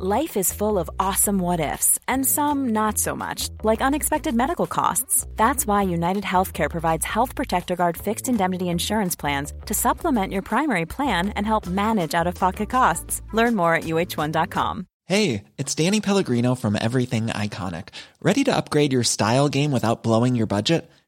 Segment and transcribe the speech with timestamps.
[0.00, 4.68] Life is full of awesome what ifs, and some not so much, like unexpected medical
[4.68, 5.26] costs.
[5.34, 10.42] That's why United Healthcare provides Health Protector Guard fixed indemnity insurance plans to supplement your
[10.42, 13.22] primary plan and help manage out of pocket costs.
[13.32, 14.86] Learn more at uh1.com.
[15.06, 17.88] Hey, it's Danny Pellegrino from Everything Iconic.
[18.22, 20.88] Ready to upgrade your style game without blowing your budget?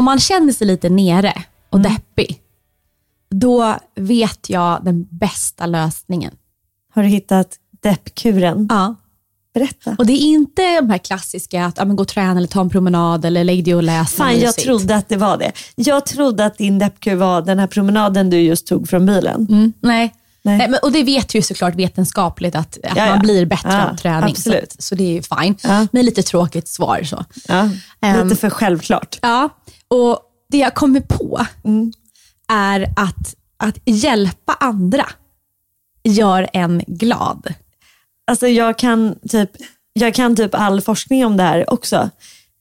[0.00, 1.32] Om man känner sig lite nere
[1.70, 1.92] och Mm.
[1.92, 2.40] deppig,
[3.30, 6.34] då vet jag den bästa lösningen.
[6.94, 8.66] Har du hittat deppkuren?
[8.70, 8.94] Ja.
[9.54, 9.94] Berätta.
[9.98, 12.70] Och det är inte de här klassiska, att ja, gå och träna eller ta en
[12.70, 14.12] promenad eller lägg dig och läs.
[14.14, 14.62] Fan, jag mysigt.
[14.66, 15.52] trodde att det var det.
[15.76, 19.46] Jag trodde att din deppkur var den här promenaden du just tog från bilen.
[19.50, 20.14] Mm, nej.
[20.42, 20.58] Nej.
[20.58, 20.68] Nej.
[20.68, 23.08] men, och det vet ju såklart vetenskapligt att, att Ja, ja.
[23.10, 24.36] man blir bättre Ja, av träning.
[24.36, 24.62] Så, absolut.
[24.72, 25.56] att- så det är ju fine.
[25.62, 25.86] Ja.
[25.92, 27.02] Men lite tråkigt svar.
[27.04, 27.24] så.
[28.02, 28.24] Ehm.
[28.28, 29.18] lite för självklart.
[29.22, 29.48] Ja,
[29.88, 30.18] och
[30.50, 31.92] det jag kommer på Mm.
[32.52, 35.06] är att, att hjälpa andra
[36.04, 37.54] gör en glad.
[38.26, 39.50] Alltså jag kan, typ,
[39.92, 42.10] jag kan typ all forskning om det här också.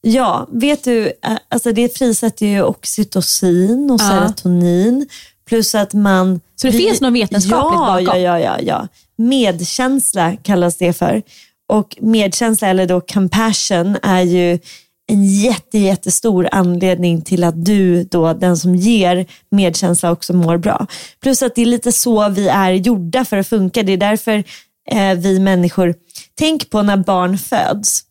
[0.02, 5.08] Ja, vet du, eh, alltså det frisätter ju oxytocin och serotonin.
[5.50, 6.42] Plus att man...
[6.56, 8.06] Så det finns något vetenskapligt ja, bakom?
[8.06, 8.88] Ja, ja, ja, ja.
[9.18, 11.22] Medkänsla kallas det för.
[11.70, 14.60] Och medkänsla, eller då compassion, är ju
[15.08, 20.88] en jätte, jättestor anledning till att du, då, den som ger medkänsla, också mår bra.
[21.22, 23.84] Plus att det är lite så vi är gjorda för att funka.
[23.84, 24.44] Det är därför
[24.92, 25.96] eh, vi människor,
[26.36, 28.02] tänk på när barn föds.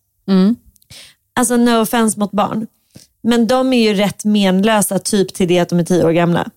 [1.35, 2.67] Alltså no offense mot barn.
[3.23, 6.51] Men de är ju rätt menlösa typ till det att de är tio år gamla.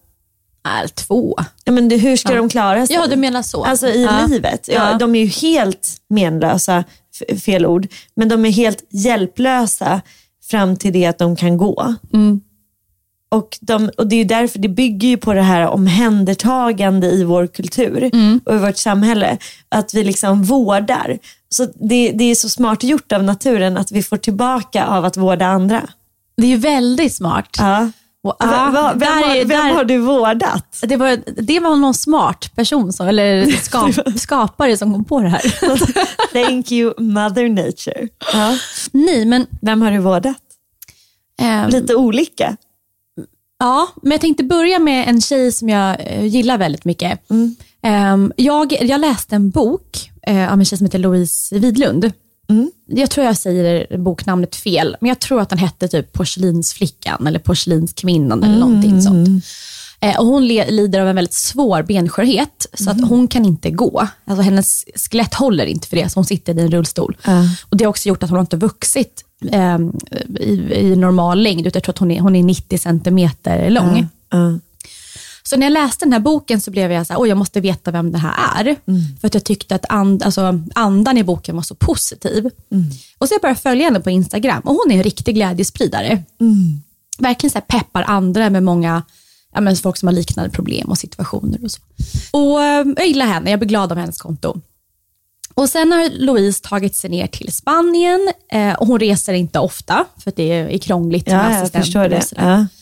[0.63, 1.35] Är två.
[1.65, 2.95] Ja, men det, hur ska de klara sig?
[2.95, 3.63] Ja, du menar så.
[3.63, 4.25] Alltså i Ja.
[4.27, 4.67] livet.
[4.67, 4.97] Ja, Ja.
[4.97, 6.83] De är ju helt menlösa,
[7.45, 10.01] fel ord, men de är helt hjälplösa
[10.49, 11.95] fram till det att de kan gå.
[12.13, 12.41] Mm.
[13.29, 17.47] Och, de, och Det är därför det bygger ju på det här omhändertagande i vår
[17.47, 18.41] kultur Mm.
[18.45, 19.37] och i vårt samhälle.
[19.69, 21.17] Att vi liksom vårdar.
[21.49, 25.17] Så det, det är så smart gjort av naturen att vi får tillbaka av att
[25.17, 25.81] vårda andra.
[26.37, 27.55] Det är ju väldigt smart.
[27.59, 27.91] Ja.
[28.23, 30.79] Och, va, vem där har, vem där- har du vårdat?
[30.81, 35.29] Det var, det var någon smart person, som, eller skap, skapare som kom på det
[35.29, 35.41] här.
[36.45, 38.07] Thank you mother nature.
[38.33, 38.57] Ja.
[38.91, 40.37] Nej, men Vem har du vårdat?
[41.41, 42.57] ehm, Lite olika.
[43.59, 47.19] Ja, men jag tänkte börja med en tjej som jag eh, gillar väldigt mycket.
[47.83, 52.11] Ehm, jag, jag läste en bok eh, av en tjej som heter Louise Widlund.
[52.85, 57.39] Jag tror jag säger boknamnet fel, men jag tror att den hette typ Porslinsflickan eller
[57.39, 59.45] Porslinskvinnan eller någonting sånt.
[59.99, 64.07] Eh, och hon lider av en väldigt svår benskörhet, så att hon kan inte gå.
[64.25, 67.17] Alltså hennes skelett håller inte för det, så hon sitter i en rullstol.
[67.69, 69.77] Och Det har också gjort att hon inte har vuxit eh,
[70.39, 74.07] i, i normal längd, utan jag tror att hon är, hon är 90 centimeter lång.
[74.29, 74.59] Ja.
[75.43, 77.91] Så när jag läste den här boken så blev jag så här, jag måste veta
[77.91, 78.75] vem det här är.
[79.21, 82.49] För att jag tyckte att and, alltså, andan i boken var så positiv.
[83.17, 86.23] Och så jag började följa henne på Instagram och hon är en riktig glädjespridare.
[87.19, 89.03] Verkligen så här peppar andra med många
[89.53, 91.63] ja, men folk som har liknande problem och situationer.
[91.63, 91.81] Och så.
[92.31, 94.61] Och eh, Jag gillar henne, jag blir glad av hennes konto.
[95.53, 100.05] Och Sen har Louise tagit sig ner till Spanien eh, och hon reser inte ofta
[100.17, 102.80] för att det är krångligt med Ja, jag assistenter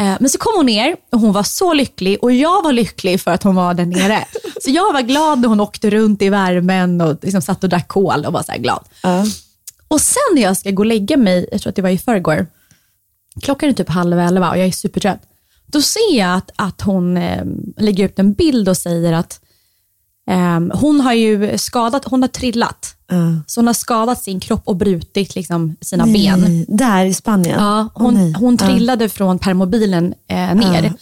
[0.00, 3.30] Men så kom hon ner och hon var så lycklig och jag var lycklig för
[3.30, 4.24] att hon var där nere.
[4.62, 7.88] Så jag var glad när hon åkte runt i värmen och liksom satt och drack
[7.88, 8.84] kol och var så här glad.
[9.02, 9.24] Ja.
[9.88, 11.98] Och sen när jag ska gå och lägga mig, jag tror att det var i
[11.98, 12.46] förrgår,
[13.42, 15.20] klockan är typ halv elva och jag är supertrött.
[15.66, 17.44] Då ser jag att, att hon eh,
[17.76, 19.40] lägger ut en bild och säger att
[20.30, 22.94] eh, hon har ju skadat, hon har trillat.
[23.46, 26.40] Så hon har skadat sin kropp och brutit liksom, sina ben.
[26.40, 27.60] Nej, Där i Spanien?
[27.60, 28.32] Ja, hon, nej.
[28.32, 30.92] hon trillade från permobilen eh, ner.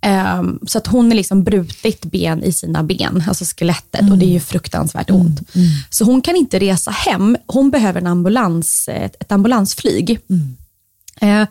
[0.00, 4.24] Ehm, så att hon har liksom brutit ben i sina ben, alltså skelettet och det
[4.26, 5.40] är ju fruktansvärt ont.
[5.90, 10.18] Så hon kan inte resa hem, hon behöver en ambulans, ett, ett ambulansflyg.
[11.20, 11.46] Eh,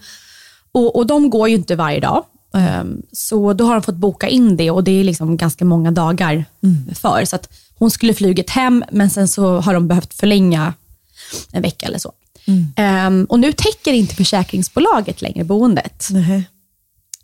[0.71, 2.23] och, och de går ju inte varje dag.
[2.53, 5.91] Ehm, så då har de fått boka in det och det är liksom ganska många
[5.91, 6.45] dagar
[6.95, 7.25] för.
[7.25, 7.37] Så
[7.75, 10.73] hon skulle flugit hem men sen så har de behövt förlänga
[11.51, 12.11] en vecka eller så.
[12.75, 16.07] Ehm, och nu täcker inte försäkringsbolaget längre boendet.
[16.11, 16.49] Nej.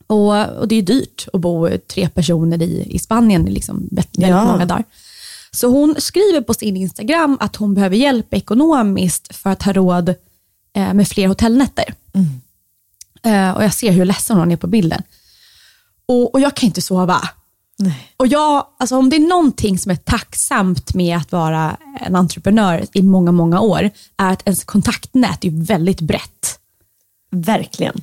[0.08, 4.46] Och, och det är dyrt att bo tre personer i, i Spanien liksom väldigt Ja.
[4.46, 4.84] många dagar.
[5.52, 10.10] Så hon skriver på sin Instagram att hon behöver hjälp ekonomiskt för att ha råd
[10.74, 11.94] eh, med fler hotellnätter.
[13.24, 15.02] Eh, och jag ser hur ledsen hon är på bilden.
[16.10, 17.30] Och, och jag kan inte sova.
[17.78, 18.14] Nej.
[18.18, 22.86] Och jag, alltså om det är någonting som är tacksamt med att vara en entreprenör
[22.94, 26.60] i många, många år, är att ens kontaktnät är väldigt brett.
[27.32, 28.02] Verkligen.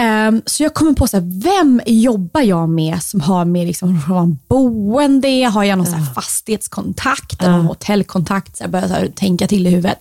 [0.00, 4.38] Ehm, så jag kommer på, så här, vem jobbar jag med som har med liksom,
[4.48, 9.08] boende, har jag någon så här, fastighetskontakt, eller någon hotellkontakt, så jag börjar så här,
[9.14, 9.98] tänka till i huvudet.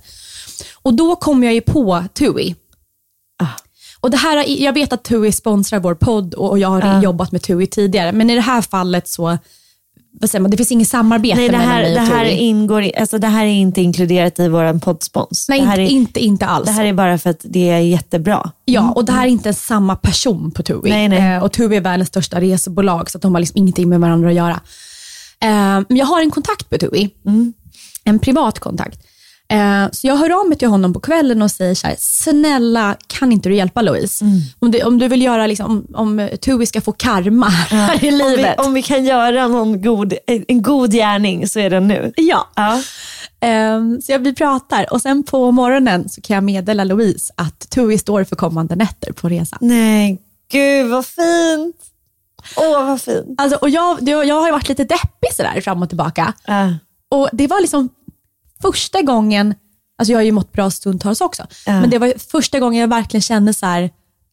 [0.76, 2.56] Och då kommer jag ju på TUI.
[4.08, 7.42] Och det här, jag vet att TUI sponsrar vår podd och jag har jobbat med
[7.42, 9.38] TUI tidigare, men i det här fallet så,
[10.20, 12.26] vad säger man, det finns inget samarbete Nej, det mellan här, mig det och här,
[12.26, 12.34] TUI.
[12.38, 15.46] ingår, i- alltså, det här är inte inkluderat i vår poddspons.
[15.50, 16.66] Nej, det, här inte, är, inte, inte alls.
[16.66, 18.52] det här är bara för att det är jättebra.
[18.66, 20.90] Ja, och det här är inte samma person på TUI.
[20.90, 21.34] Nej, nej.
[21.36, 24.30] Eh, och TUI är världens största resebolag, så att de har liksom ingenting med varandra
[24.30, 24.60] att göra.
[25.44, 25.50] Eh,
[25.90, 27.10] men jag har en kontakt på TUI,
[28.04, 29.00] en privat kontakt.
[29.50, 32.96] Eh, så jag hör av mig till honom på kvällen och säger så här, snälla
[33.08, 34.26] kan inte du hjälpa Louise?
[34.60, 38.10] Om, du, om du vill göra, liksom, om, om TUI ska få karma här i
[38.10, 38.60] Om vi, livet.
[38.60, 40.14] om vi kan göra någon god,
[40.48, 42.14] en god gärning så är det nu.
[42.16, 42.48] Ja.
[42.56, 42.82] Ja.
[43.40, 47.60] Ehm, så jag, vi pratar och sen på morgonen så kan jag meddela Louise att
[47.70, 49.60] TUI står för kommande nätter på resan.
[49.62, 50.22] Nej,
[50.52, 51.76] gud vad fint.
[52.56, 53.26] Åh, vad fint.
[53.42, 56.34] Alltså, och jag, jag har varit lite deppig sådär fram och tillbaka.
[56.48, 56.74] Ja.
[57.12, 57.90] Och Det var liksom
[58.62, 59.56] första gången,
[59.98, 61.82] alltså jag har ju mått bra stundtals också, Ja.
[61.82, 63.90] men det var första gången jag verkligen kände så här,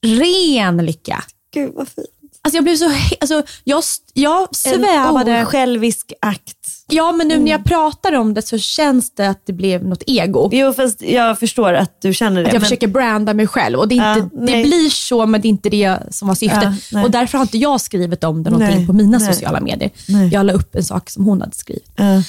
[0.06, 1.24] ren lycka.
[1.54, 2.06] Gud vad fint.
[2.42, 2.84] Alltså jag blev så,
[3.20, 3.82] alltså jag,
[4.14, 5.32] jag svävade.
[5.32, 6.56] En osjälvisk akt.
[6.88, 10.02] Ja, men nu när jag pratar om det så känns det att det blev något
[10.06, 10.48] ego.
[10.52, 12.46] Jo, fast jag förstår att du känner det.
[12.46, 13.78] Att jag men- försöker branda mig själv.
[13.78, 16.34] Och det, är inte, Ja, det blir så, men det är inte det som var
[16.34, 16.72] syftet.
[16.92, 19.34] Ja, och därför har inte jag skrivit om det någonting Nej, på mina nej.
[19.34, 19.90] sociala medier.
[20.08, 20.28] Nej.
[20.32, 21.92] Jag la upp en sak som hon hade skrivit.
[21.96, 22.22] Ja.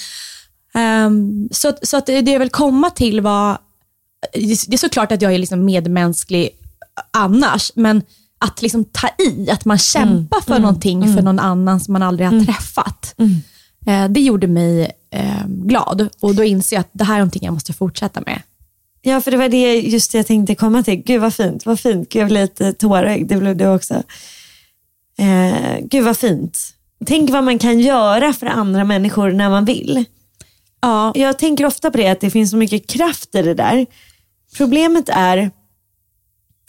[0.75, 3.57] Ehm, så, så att det jag vill komma till var,
[4.33, 6.49] det är såklart att jag är liksom medmänsklig
[7.13, 8.01] annars, men
[8.39, 12.29] att liksom ta i, att man kämpar för någonting för någon annan som man aldrig
[12.29, 13.15] har träffat.
[13.87, 17.45] Eh, det gjorde mig eh, glad och då inser jag att det här är någonting
[17.45, 18.41] jag måste fortsätta med.
[19.01, 20.95] Ja, för det var det just jag tänkte komma till.
[20.95, 22.09] Gud vad fint, vad fint.
[22.09, 24.03] Gud, jag blev lite tårögd, det blev du också.
[25.17, 26.59] Eh, gud vad fint.
[27.05, 30.05] Tänk vad man kan göra för andra människor när man vill.
[30.85, 33.85] Ja, Jag tänker ofta på det, att det finns så mycket kraft i det där.
[34.57, 35.51] Problemet är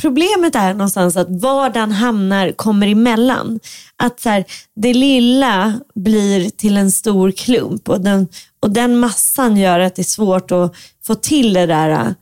[0.00, 3.60] Problemet är någonstans att vardagen hamnar, kommer emellan.
[3.96, 4.44] Att så här,
[4.76, 8.28] det lilla blir till en stor klump och den,
[8.61, 10.75] och den massan gör att det är svårt att
[11.06, 12.14] få till det där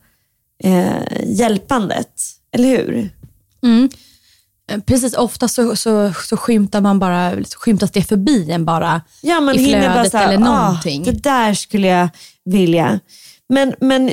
[0.64, 2.12] eh, hjälpandet.
[2.52, 3.10] Eller hur?
[3.62, 3.88] Mm.
[4.87, 9.54] Precis, ofta så, så, så skymtar man bara, skymtas det förbi en bara Ja, man
[9.54, 11.02] i bara flödet så här, eller "Ah, någonting.
[11.04, 12.09] det där skulle jag
[12.44, 13.00] vilja.
[13.49, 14.11] Men, men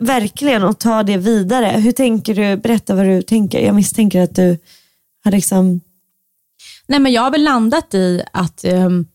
[0.00, 1.66] verkligen att ta det vidare.
[1.66, 2.56] Hur tänker du?
[2.56, 3.60] Berätta vad du tänker.
[3.60, 4.58] Jag misstänker att du
[5.24, 5.80] har liksom...
[6.86, 9.06] Nej, men jag har väl landat i att, ehm,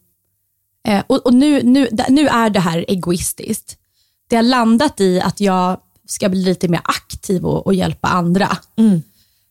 [0.88, 3.78] eh, och, och nu, nu, nu är det här egoistiskt.
[4.30, 8.58] Det har landat i att jag ska bli lite mer aktiv och, och hjälpa andra.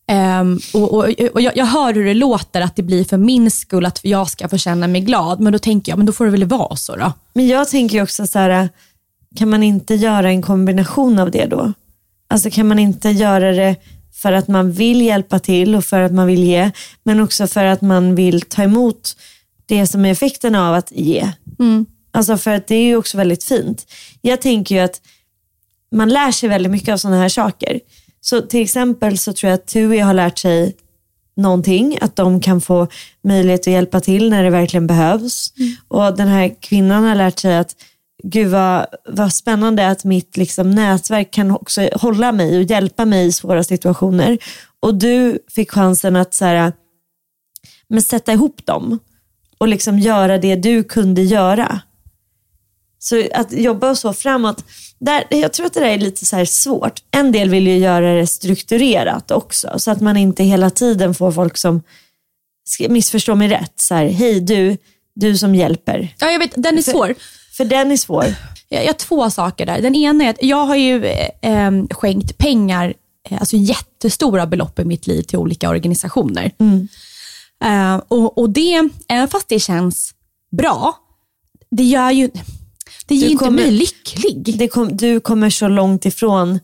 [0.09, 3.51] Ehm, och, och, och jag, jag hör hur det låter, att det blir för min
[3.51, 5.41] skull, att jag ska få känna mig glad.
[5.41, 7.13] Men då tänker jag, men då får det väl vara så då.
[7.33, 8.69] Men jag tänker också så här,
[9.37, 11.73] kan man inte göra en kombination av det då?
[12.29, 13.77] Alltså kan man inte göra det
[14.13, 16.71] för att man vill hjälpa till och för att man vill ge,
[17.03, 19.17] men också för att man vill ta emot
[19.67, 21.33] det som är effekten av att ge.
[22.11, 23.87] Alltså för att det är ju också väldigt fint.
[24.21, 25.01] Jag tänker ju att
[25.93, 27.81] man lär sig väldigt mycket av sådana här saker.
[28.21, 30.77] Så till exempel så tror jag att TUI har lärt sig
[31.37, 32.89] någonting, att de kan få
[33.23, 35.53] möjlighet att hjälpa till när det verkligen behövs.
[35.89, 37.77] Och den här kvinnan har lärt sig att
[38.23, 43.27] gud vad, vad spännande att mitt liksom, nätverk kan också hålla mig och hjälpa mig
[43.27, 44.39] i svåra situationer.
[44.81, 46.73] Och du fick chansen att så här,
[47.89, 48.99] Men sätta ihop dem
[49.59, 51.81] och liksom göra det du kunde göra.
[53.09, 54.65] Så att jobba så framåt,
[54.99, 57.03] där, jag tror att det där är lite så svårt.
[57.11, 61.33] En del vill ju göra det strukturerat också, så att man inte hela tiden får
[61.33, 61.83] folk som,
[62.89, 64.77] missförstå mig rätt, så här, hej du,
[65.15, 66.15] du som hjälper.
[66.19, 67.07] Ja, jag vet, den är svår.
[67.07, 68.25] För, för den är svår.
[68.69, 69.83] Jag, jag har två saker där.
[69.83, 71.05] Den ena är att jag har ju
[71.43, 72.95] eh, skänkt pengar,
[73.31, 76.51] eh, alltså jättestora belopp i mitt liv till olika organisationer.
[76.59, 76.89] Mm.
[77.65, 80.15] Eh, och, och det, även fast det känns
[80.51, 80.99] bra,
[81.71, 82.31] det gör ju
[83.09, 84.73] det ger inte mig lycklig.
[84.73, 86.61] Kom, du kommer så långt ifrån.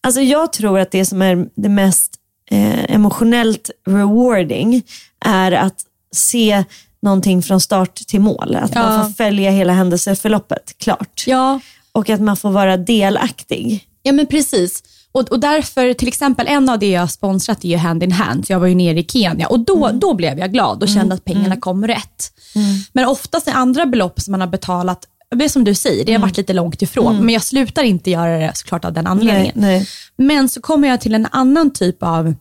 [0.00, 2.14] Alltså jag tror att det som är det mest
[2.50, 4.82] eh, emotionellt rewarding
[5.24, 5.80] är att
[6.14, 6.64] se
[7.02, 8.56] någonting från start till mål.
[8.56, 8.82] Att ja.
[8.82, 11.24] man får följa hela händelseförloppet klart.
[11.26, 11.60] Ja.
[11.92, 13.88] Och att man får vara delaktig.
[14.02, 14.82] Ja men precis.
[15.12, 18.12] Och, och därför, till exempel en av det jag har sponsrat är ju Hand in
[18.12, 18.44] Hand.
[18.48, 20.00] Jag var ju nere i Kenya och då, mm.
[20.00, 21.14] då blev jag glad och kände mm.
[21.14, 21.60] att pengarna mm.
[21.60, 22.32] kom rätt.
[22.54, 22.66] Mm.
[22.92, 26.12] Men oftast är andra belopp som man har betalat det är som du säger, det
[26.12, 27.24] har varit lite långt ifrån.
[27.24, 29.52] Men jag slutar inte göra det såklart av den anledningen.
[29.56, 29.88] Nej, nej.
[30.16, 32.34] Men så kommer jag till en annan typ av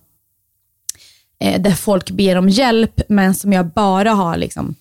[1.40, 4.76] eh, där folk ber om hjälp, men som jag bara har liksom,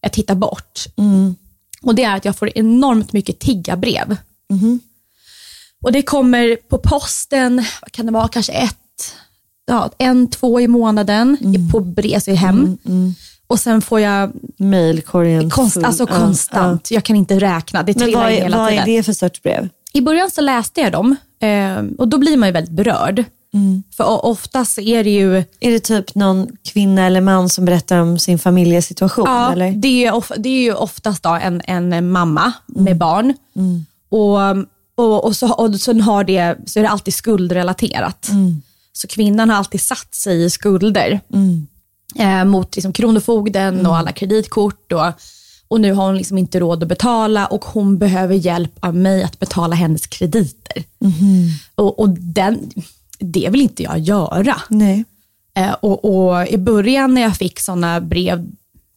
[0.00, 0.84] jag tittar bort.
[0.96, 1.36] Mm.
[1.82, 4.16] Och Det är att jag får enormt mycket tiggarbrev.
[4.50, 4.80] Mm.
[5.82, 9.14] Och Det kommer på posten, vad kan det vara, kanske ett,
[9.66, 11.70] ja, en, två i månaden mm.
[11.70, 12.58] på brev, så hem.
[12.58, 13.14] Mm, mm.
[13.48, 16.90] Och sen får jag Mailkorgen konst, alltså konstant.
[16.90, 16.96] Ja, ja.
[16.96, 17.82] Jag kan inte räkna.
[17.82, 18.88] Det Men vad är, hela vad tiden.
[18.88, 19.68] är det för sorts brev?
[19.92, 23.24] I början så läste jag dem eh, och då blir man ju väldigt berörd.
[23.54, 23.82] Mm.
[23.96, 25.36] För oftast är det ju...
[25.60, 29.24] Är det typ någon kvinna eller man som berättar om sin familjesituation?
[29.28, 29.72] Ja, eller?
[29.72, 32.84] Det, är of, det är ju oftast då en, en mamma mm.
[32.84, 33.34] med barn.
[33.56, 33.86] Mm.
[34.08, 34.38] Och,
[35.04, 38.28] och, och, så, och så, har det, så är det alltid skuldrelaterat.
[38.28, 38.62] Mm.
[38.92, 41.66] Så kvinnan har alltid satt sig i skulder mm.
[42.14, 44.92] Eh, mot liksom Kronofogden och alla kreditkort.
[44.92, 45.12] Och,
[45.68, 49.22] och nu har hon liksom inte råd att betala och hon behöver hjälp av mig
[49.22, 50.84] att betala hennes krediter.
[51.00, 51.48] Mm.
[51.74, 52.70] Och, och den
[53.18, 54.62] det vill inte jag göra.
[54.68, 55.04] Nej.
[55.56, 58.46] Eh, och, och, I början när jag fick sådana brev,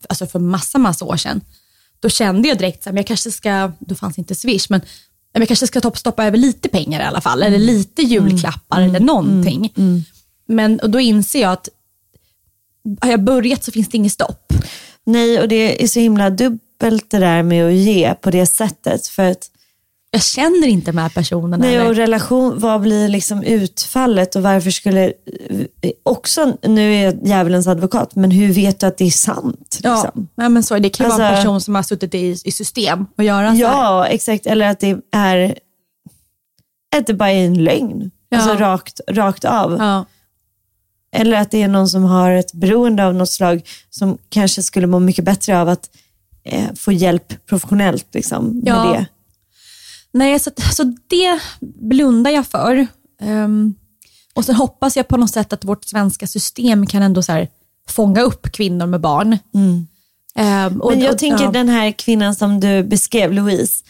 [0.09, 1.41] alltså för massa, massa år sedan,
[1.99, 4.81] då kände jag direkt att jag kanske ska, då fanns inte Swish, men
[5.33, 7.53] jag kanske ska stoppa över lite pengar i alla fall, mm.
[7.53, 8.89] eller lite julklappar mm.
[8.89, 9.73] eller någonting.
[9.75, 9.89] Mm.
[9.89, 10.03] mm.
[10.45, 11.69] Men och då inser jag att
[13.01, 14.53] har jag börjat så finns det inget stopp.
[15.05, 19.07] Nej, och det är så himla dubbelt det där med att ge på det sättet.
[19.07, 19.51] För att
[20.11, 21.57] jag känner inte de här personerna.
[21.57, 25.13] Nej, och relation, vad blir liksom utfallet och varför skulle,
[26.03, 29.79] också, nu är jag djävulens advokat, men hur vet du att det är sant?
[29.83, 30.27] Ja, liksom?
[30.35, 33.05] ja men så, det kan alltså, vara en person som har suttit i, i system
[33.17, 34.45] och göra så Ja, exakt.
[34.45, 35.55] Eller att det är,
[36.95, 38.11] att det bara är en lögn.
[38.29, 38.37] Ja.
[38.37, 39.77] Alltså rakt, rakt av.
[39.79, 40.05] Ja.
[41.11, 44.87] Eller att det är någon som har ett beroende av något slag som kanske skulle
[44.87, 45.89] må mycket bättre av att
[46.43, 48.83] eh, få hjälp professionellt liksom, ja.
[48.83, 49.05] med det.
[50.11, 52.87] Nej, så, så det blundar jag för.
[53.21, 53.75] Um,
[54.33, 57.47] och sen hoppas jag på något sätt att vårt svenska system kan ändå så här,
[57.87, 59.37] fånga upp kvinnor med barn.
[59.53, 59.87] Mm.
[60.35, 61.51] Um, och, Men jag och, tänker ja.
[61.51, 63.83] den här kvinnan som du beskrev, Louise.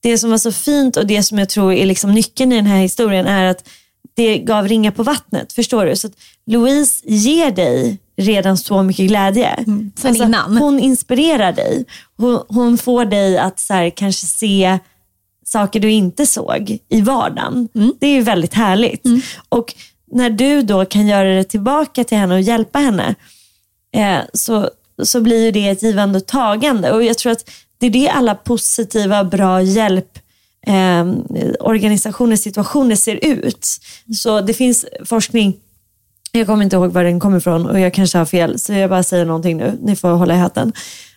[0.00, 2.66] Det som var så fint och det som jag tror är liksom nyckeln i den
[2.66, 3.68] här historien är att
[4.14, 5.52] det gav ringa på vattnet.
[5.52, 5.96] Förstår du?
[5.96, 6.12] Så att
[6.46, 9.48] Louise ger dig redan så mycket glädje.
[9.48, 9.92] Mm.
[9.96, 10.56] Sen alltså, innan.
[10.56, 11.84] Hon inspirerar dig.
[12.16, 14.78] Hon, hon får dig att så här, kanske se
[15.44, 17.68] saker du inte såg i vardagen.
[17.74, 17.94] Mm.
[18.00, 19.04] Det är ju väldigt härligt.
[19.04, 19.20] Mm.
[19.48, 19.74] Och
[20.12, 23.14] när du då kan göra det tillbaka till henne och hjälpa henne
[23.94, 24.70] eh, så,
[25.02, 26.92] så blir det ett givande och tagande.
[26.92, 30.18] Och jag tror att det är det alla positiva, bra hjälp
[30.66, 31.06] eh,
[31.60, 33.66] organisationer, situationer ser ut.
[34.16, 35.56] Så det finns forskning,
[36.32, 38.90] jag kommer inte ihåg var den kommer ifrån och jag kanske har fel, så jag
[38.90, 40.72] bara säger någonting nu, ni får hålla i hatten.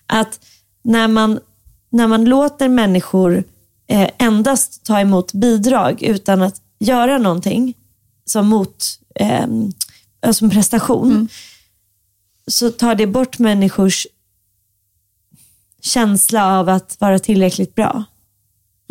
[0.06, 0.40] Att
[0.84, 1.40] när man,
[1.90, 3.44] när man låter människor
[3.88, 7.74] eh, endast ta emot bidrag utan att göra någonting
[8.26, 9.48] som, mot, eh,
[10.32, 11.28] som prestation, mm.
[12.48, 14.08] så tar det bort människors
[15.82, 18.04] känsla av att vara tillräckligt bra.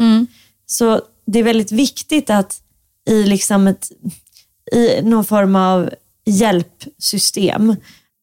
[0.00, 0.26] Mm.
[0.66, 2.62] Så det är väldigt viktigt att
[3.08, 3.90] i, liksom ett,
[4.72, 5.90] i någon form av
[6.26, 7.76] hjälpsystem,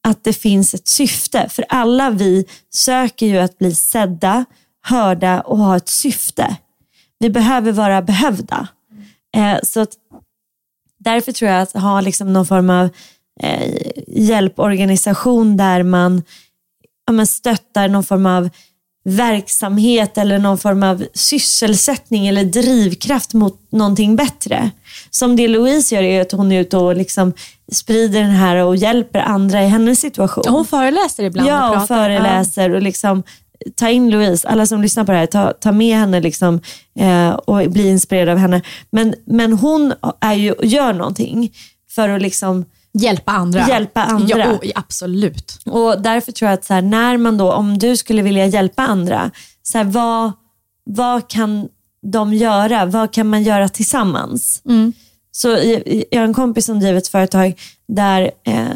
[0.07, 1.49] att det finns ett syfte.
[1.49, 4.45] För alla vi söker ju att bli sedda,
[4.81, 6.57] hörda och ha ett syfte.
[7.19, 8.67] Vi behöver vara behövda.
[9.35, 9.91] Eh, så att,
[10.99, 12.89] därför tror jag att ha liksom någon form av
[13.39, 16.23] eh, hjälporganisation där man,
[17.05, 18.49] ja, man stöttar någon form av
[19.07, 24.71] verksamhet eller någon form av sysselsättning eller drivkraft mot någonting bättre.
[25.09, 27.33] Som det Louise gör är att hon är ute och liksom
[27.71, 30.43] sprider den här och hjälper andra i hennes situation.
[30.47, 31.85] Hon föreläser ibland Ja, pratar.
[31.87, 33.23] föreläser och liksom
[33.75, 36.61] ta in Louise, alla som lyssnar på det här, ta, ta med henne liksom,
[36.99, 38.61] eh, och bli inspirerad av henne.
[38.89, 41.51] Men, men hon är ju, gör någonting
[41.91, 43.67] för att liksom Hjälpa andra.
[43.69, 44.37] Hjälpa andra.
[44.37, 45.59] Ja, oh, absolut.
[45.65, 48.83] och därför tror jag att så här, när man då, om du skulle vilja hjälpa
[48.83, 49.31] andra,
[49.63, 50.31] så här, vad,
[50.85, 51.67] vad kan
[52.11, 52.85] de göra?
[52.85, 54.61] Vad kan man göra tillsammans?
[55.31, 58.67] Så i- jag har en kompis som driver ett företag där eh,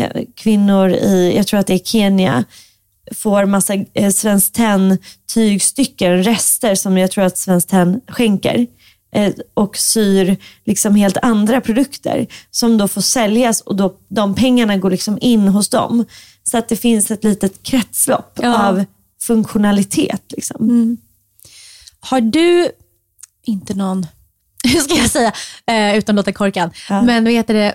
[0.00, 2.44] eh, kvinnor i, jag tror att det är Kenya,
[3.14, 4.98] får massa eh, Svenskt Tenn
[5.34, 8.66] tygstycken, rester som jag tror att Svenskt Tenn skänker
[9.54, 14.90] och syr liksom helt andra produkter som då får säljas och då, de pengarna går
[14.90, 16.04] liksom in hos dem.
[16.42, 18.68] Så att det finns ett litet kretslopp Ja.
[18.68, 18.84] av
[19.22, 20.22] funktionalitet.
[20.36, 20.96] Liksom.
[22.00, 22.70] Har du,
[23.44, 24.06] inte någon,
[24.64, 25.32] hur ska jag säga,
[25.66, 27.02] eh, utan att låta korkad, Ja.
[27.02, 27.74] men vad heter det,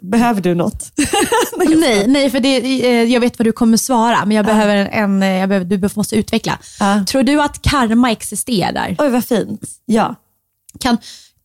[0.00, 0.92] Behöver du något?
[1.76, 2.56] nej, nej för det,
[2.86, 5.88] eh, jag vet vad du kommer svara, men jag behöver en, eh, jag behöver, du
[5.94, 6.58] måste utveckla.
[6.80, 7.04] Ja.
[7.08, 8.96] Tror du att karma existerar?
[8.98, 9.60] Oj vad fint.
[9.84, 10.14] Ja.
[10.80, 10.98] Kan,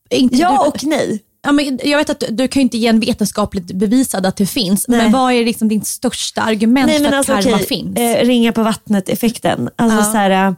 [0.09, 1.19] inte Ja du, och nej.
[1.43, 4.37] ja, men jag vet att du, du kan ju inte ge en vetenskapligt bevisad att
[4.37, 4.99] det finns, Nej.
[4.99, 7.97] men vad är liksom ditt största argument Nej, för att alltså, karma okej, finns?
[7.97, 9.69] Eh, ringa på vattnet-effekten.
[9.75, 10.03] Alltså, Ja.
[10.03, 10.53] så här, eh,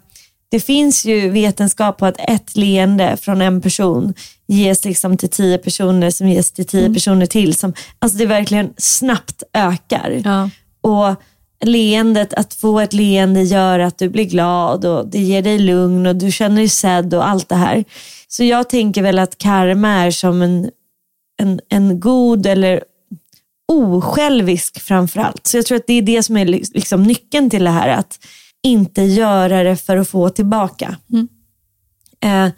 [0.55, 4.13] det finns ju vetenskap på att ett leende från en person
[4.47, 6.85] ges liksom till tio personer som ges till Mm.
[6.85, 7.55] tio personer till.
[7.55, 10.21] Som, alltså det verkligen snabbt ökar.
[10.25, 10.49] Ja.
[10.81, 11.15] Och
[11.65, 16.07] leendet, att få ett leende gör att du blir glad och det ger dig lugn
[16.07, 17.83] och du känner dig sedd och allt det här.
[18.27, 20.69] Så jag tänker väl att karma är som en,
[21.41, 22.83] en, en god eller
[23.71, 25.47] osjälvisk framförallt.
[25.47, 27.89] Så jag tror att det är det som är li- liksom nyckeln till det här.
[27.89, 28.19] Att
[28.65, 30.97] inte göra det för att få tillbaka.
[32.23, 32.49] Eh,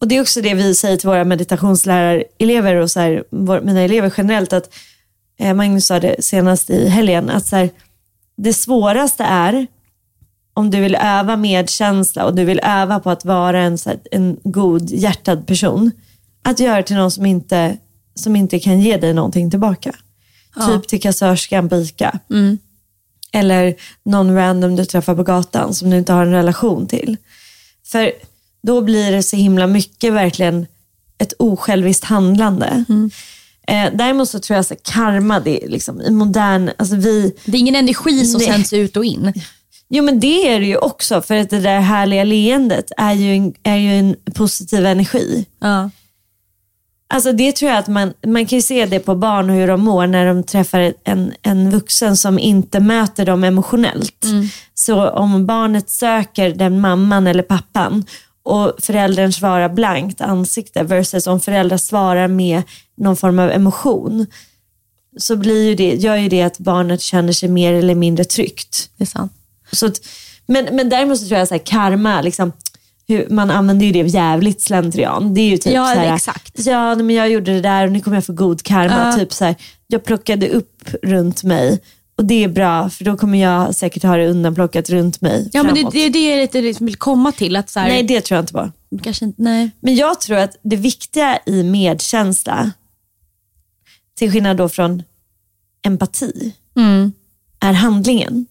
[0.00, 3.80] och Det är också det vi säger till våra meditationslärarelever och så här, vår, mina
[3.80, 4.52] elever generellt.
[4.52, 4.74] att
[5.38, 7.30] eh, Magnus sa det senast i helgen.
[7.30, 7.70] att så här,
[8.36, 9.66] Det svåraste är
[10.54, 13.98] om du vill öva medkänsla och du vill öva på att vara en, så här,
[14.10, 15.90] en god hjärtad person.
[16.42, 17.76] Att göra det till någon som inte,
[18.14, 19.94] som inte kan ge dig någonting tillbaka.
[20.66, 22.18] Typ till kassörskan på ICA.
[23.32, 27.16] Eller någon random du träffar på gatan som du inte har en relation till.
[27.86, 28.12] För
[28.62, 30.66] då blir det så himla mycket verkligen
[31.18, 32.84] ett osjälviskt handlande.
[33.68, 37.56] Eh, däremot så tror jag att karma, det är liksom i modern, alltså vi, Det
[37.56, 38.48] är ingen energi som Nej.
[38.48, 39.32] sänds ut och in.
[39.88, 43.36] Jo men det är det ju också för att det där härliga leendet är ju
[43.36, 45.46] en, är ju en positiv energi.
[45.60, 45.90] Ja.
[47.12, 49.66] Alltså det tror jag att man, man kan ju se det på barn och hur
[49.66, 54.24] de mår när de träffar en, en vuxen som inte möter dem emotionellt.
[54.74, 58.04] Så om barnet söker den mamman eller pappan
[58.42, 62.62] och föräldern svarar blankt ansikte versus om föräldrar svarar med
[62.96, 64.26] någon form av emotion
[65.16, 68.90] så blir ju det, gör ju det att barnet känner sig mer eller mindre tryggt.
[68.96, 69.32] Det är sant.
[69.72, 70.00] Så att,
[70.46, 72.52] men, men däremot så tror jag så här, karma, liksom,
[73.30, 75.34] man använder ju det jävligt slentrian.
[75.34, 76.66] Det är ju typ Ja, så här, exakt.
[76.66, 79.06] Ja, men jag gjorde det där och nu kommer jag få god karma.
[79.10, 79.12] Ja.
[79.18, 79.54] Typ så här,
[79.86, 81.80] jag plockade upp runt mig
[82.16, 85.62] och det är bra för då kommer jag säkert ha det undanplockat runt mig Ja,
[85.62, 85.92] men det, framåt.
[85.92, 87.56] det är det jag lite liksom vill komma till.
[87.56, 88.70] Att så här, Nej, det tror jag inte på.
[89.02, 89.70] kanske inte, nej.
[89.80, 92.70] Men jag tror att det viktiga i medkänsla,
[94.14, 95.02] till skillnad då från
[95.86, 97.12] empati, Mm.
[97.60, 98.46] är handlingen.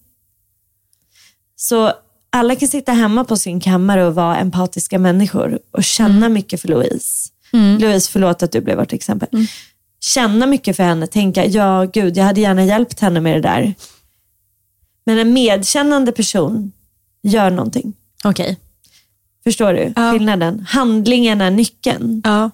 [1.55, 1.91] Så
[2.33, 6.33] alla kan sitta hemma på sin kammare och vara empatiska människor och känna Mm.
[6.33, 7.29] mycket för Louise.
[7.79, 9.29] Louise, förlåt att du blev vårt exempel.
[9.33, 9.45] Mm.
[9.99, 13.73] Känna mycket för henne, tänka, ja gud, jag hade gärna hjälpt henne med det där.
[15.05, 16.71] Men en medkännande person
[17.23, 17.93] gör någonting.
[18.23, 18.57] Okej.
[19.43, 20.11] Förstår du Ja.
[20.11, 20.65] skillnaden?
[20.69, 22.21] Handlingen är nyckeln.
[22.25, 22.49] Ja,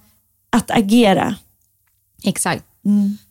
[0.50, 1.36] Att agera.
[2.24, 2.64] exakt.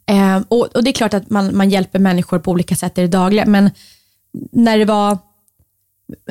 [0.06, 3.00] Eh, och, och Det är klart att man, man hjälper människor på olika sätt i
[3.00, 3.70] det dagliga, men
[4.52, 5.18] när det var,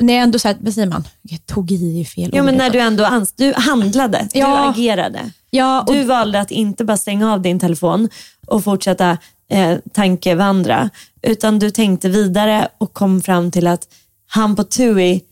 [0.00, 2.44] när jag ändå så här, vad säger man, jag tog i fel ord.
[2.44, 4.70] men när du ändå ans- du handlade, du Ja.
[4.70, 5.30] agerade.
[5.50, 8.08] ja, och, Du valde att inte bara stänga av din telefon
[8.46, 9.18] och fortsätta
[9.50, 10.90] eh, tankevandra,
[11.22, 13.88] utan du tänkte vidare och kom fram till att
[14.28, 15.22] han på TUI,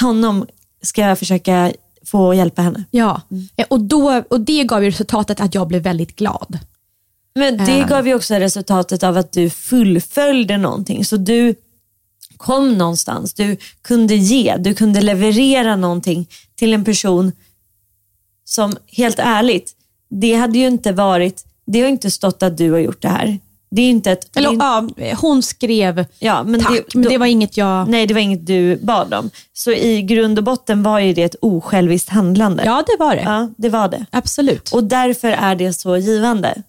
[0.00, 0.46] honom
[0.82, 1.72] ska jag försöka
[2.06, 2.84] få hjälpa henne.
[2.90, 3.20] ja.
[3.56, 6.58] Eh, och, då, och det gav ju resultatet att jag blev väldigt glad.
[7.34, 7.86] Men det Ja.
[7.86, 11.04] gav ju också resultatet av att du fullföljde någonting.
[11.04, 11.54] Så du
[12.44, 17.32] kom någonstans, du kunde ge, du kunde leverera någonting till en person
[18.44, 19.72] som, helt ärligt,
[20.10, 23.38] det hade ju inte varit, det har inte stått att du har gjort det här.
[23.70, 24.36] Det är inte ett...
[24.36, 24.88] Eller, ja,
[25.20, 27.88] hon skrev ja, men tack, det, men då- det var inget jag...
[27.88, 29.30] Nej, det var inget du bad om.
[29.52, 32.62] Så i grund och botten var ju det ett osjälviskt handlande.
[32.64, 33.22] Ja, det var det.
[33.22, 34.06] Ja, det var det.
[34.10, 34.72] Absolut.
[34.72, 36.62] Och därför är det så givande.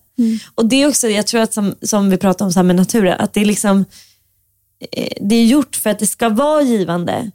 [0.56, 2.76] Och det är också, jag tror att som, som vi pratar om så här med
[2.76, 3.86] naturen, att det är liksom
[5.22, 7.32] det är gjort för att det ska vara givande.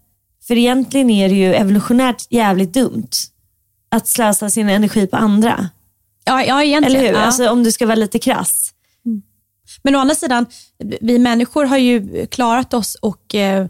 [0.46, 3.09] För egentligen är det ju evolutionärt jävligt dumt
[3.88, 5.68] att slösa sin energi på andra.
[6.24, 6.96] ja, ja, egentligen.
[7.00, 7.18] Eller hur?
[7.18, 7.24] Ja.
[7.24, 8.70] Alltså, om du ska vara lite krass.
[9.83, 10.46] Men å andra sidan,
[11.00, 13.66] vi människor har ju klarat oss och eh,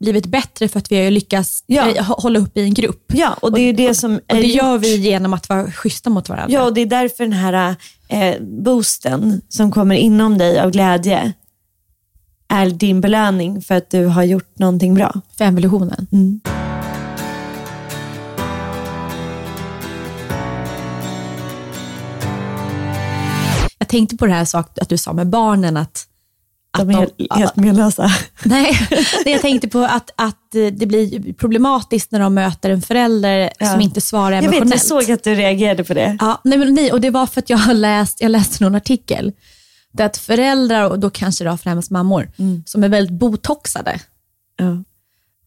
[0.00, 1.88] blivit bättre för att vi har lyckats Ja.
[1.90, 3.04] eh, hå- hålla upp i en grupp.
[3.14, 4.56] Ja, och det är ju det som Och är det gjort.
[4.56, 6.54] gör vi genom att vara schyssta mot varandra.
[6.54, 7.76] Ja, och det är därför den här
[8.08, 11.32] eh, boosten som kommer inom dig av glädje
[12.48, 15.20] är din belöning för att du har gjort någonting bra.
[15.38, 16.06] För evolutionen.
[23.78, 26.04] Jag tänkte på det här sak, att du sa med barnen att,
[26.70, 28.10] att De är helt, helt menlösa.
[28.44, 28.88] Nej,
[29.24, 33.66] jag tänkte på att, att eh, det blir problematiskt när de möter en förälder Ja.
[33.72, 34.64] som inte svarar Jag emotionellt.
[34.66, 36.16] vet, jag såg att du reagerade på det.
[36.20, 39.32] Ja, nej, nej, och det var för att jag har läst, jag läste någon artikel
[39.98, 42.62] där att föräldrar, och då kanske det var främst mammor, Mm.
[42.66, 44.00] som är väldigt botoxade,
[44.58, 44.84] Ja.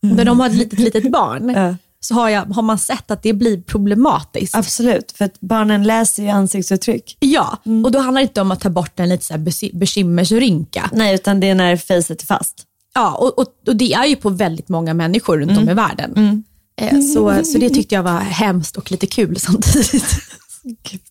[0.02, 3.34] när de har ett litet, litet barn, så har, jag, har man sett att det
[3.34, 4.56] blir problematiskt.
[4.56, 7.18] Absolut, för att barnen läser ju ansiktsuttryck.
[7.20, 7.86] Ja, Mm.
[7.86, 10.90] och då handlar det inte om att ta bort en lite så här bekymmersrynka.
[10.94, 12.64] Nej, utan det är när facet är fast.
[12.94, 15.64] Ja, och, och, och det är ju på väldigt många människor runt Mm.
[15.64, 16.44] om i världen.
[16.76, 20.16] Eh, så, så det tyckte jag var hemskt och lite kul samtidigt.
[20.64, 21.02] Gud.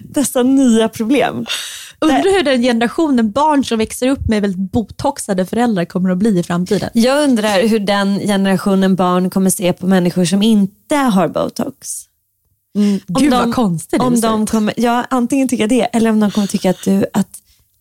[0.00, 1.46] Dessa nya problem.
[2.00, 6.38] Undrar hur den generationen barn som växer upp med väldigt botoxade föräldrar kommer att bli
[6.38, 6.90] i framtiden.
[6.94, 12.02] Jag undrar hur den generationen barn kommer se på människor som inte har botox.
[12.76, 16.46] Om Gud vad konstigt om de kommer, ja, Antingen tycka det, eller om de kommer
[16.46, 17.28] tycka att du, att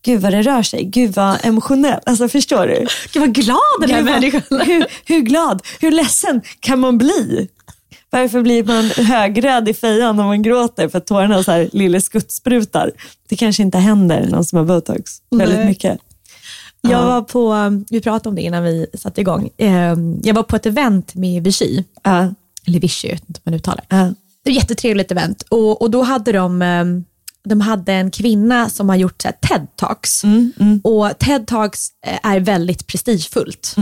[0.05, 1.99] gud vad det rör sig, gud vad emotionell.
[2.05, 2.87] Alltså förstår du?
[3.13, 7.47] Gud vad glad den här Gud, människan hur, hur glad, hur ledsen kan man bli?
[8.15, 12.01] Varför blir man högröd i fejan om man gråter för att tårarna så här lille
[12.01, 12.91] skuttsprutar?
[13.29, 15.67] Det kanske inte händer någon som har botox väldigt Nej.
[15.67, 15.97] mycket.
[16.81, 17.55] Jag var på,
[17.89, 19.49] vi pratade om det innan vi satte igång.
[19.57, 22.33] Eh, Jag var på ett event med Vichy, Ja,
[22.67, 23.85] eller Vichy, jag vet inte hur man uttalar.
[23.89, 23.97] ja.
[24.43, 26.85] Det var ett jättetrevligt event och, och då hade de, eh,
[27.43, 30.23] de hade en kvinna som har gjort så här, TED-talks.
[30.83, 33.75] Och TED-talks eh, är väldigt prestigefullt.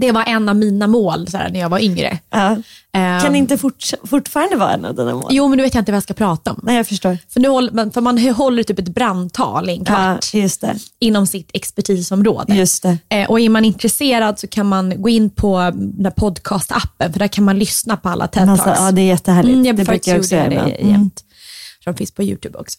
[0.00, 2.18] Det var en av mina mål så här, när jag var yngre.
[2.30, 2.50] Ja.
[2.94, 5.26] Eh, Kan det inte forts- fortfarande vara en av dina mål?
[5.30, 6.60] Jo, men nu vet jag inte vad jag ska prata om.
[6.62, 7.18] Nej, jag förstår.
[7.28, 10.74] För, nu håller, man- för man håller typ ett brandtal i en Ja, kvart det.
[10.98, 12.54] inom sitt expertisområde.
[12.54, 12.98] Just det.
[13.08, 17.18] Eh, och är man intresserad så kan man gå in på den här podcast-appen, för
[17.18, 18.50] där kan man lyssna på alla TED-talks.
[18.50, 19.54] Alltså, ja, det är jättehärligt.
[19.54, 20.56] Mm, jag det brukar jag också göra det.
[20.70, 21.10] Mm.
[21.84, 22.78] De finns på YouTube också.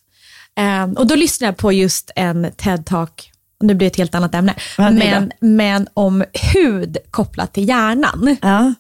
[0.60, 3.31] Eh, och då lyssnade jag på just en TED-talk,
[3.62, 8.38] och nu blir det ett helt annat ämne, men, men om hud kopplat till hjärnan.
[8.42, 8.74] Ja.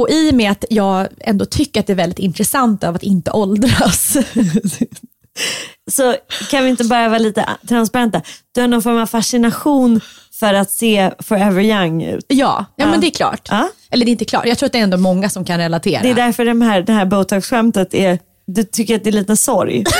[0.00, 3.02] Och i och med att jag ändå tycker att det är väldigt intressant av att
[3.02, 4.16] inte åldras.
[5.90, 6.16] Så
[6.50, 8.22] kan vi inte bara vara lite transparenta?
[8.52, 10.00] Du har någon form av fascination
[10.32, 12.24] för att se forever young ut.
[12.28, 12.86] ja, ja, Ja.
[12.90, 13.48] men det är klart.
[13.50, 13.68] Ja.
[13.90, 16.02] Eller det är inte klart, jag tror att det är ändå många som kan relatera.
[16.02, 19.36] Det är därför de här, det här botox-skämtet är, du tycker att det är lite
[19.36, 19.84] sorg.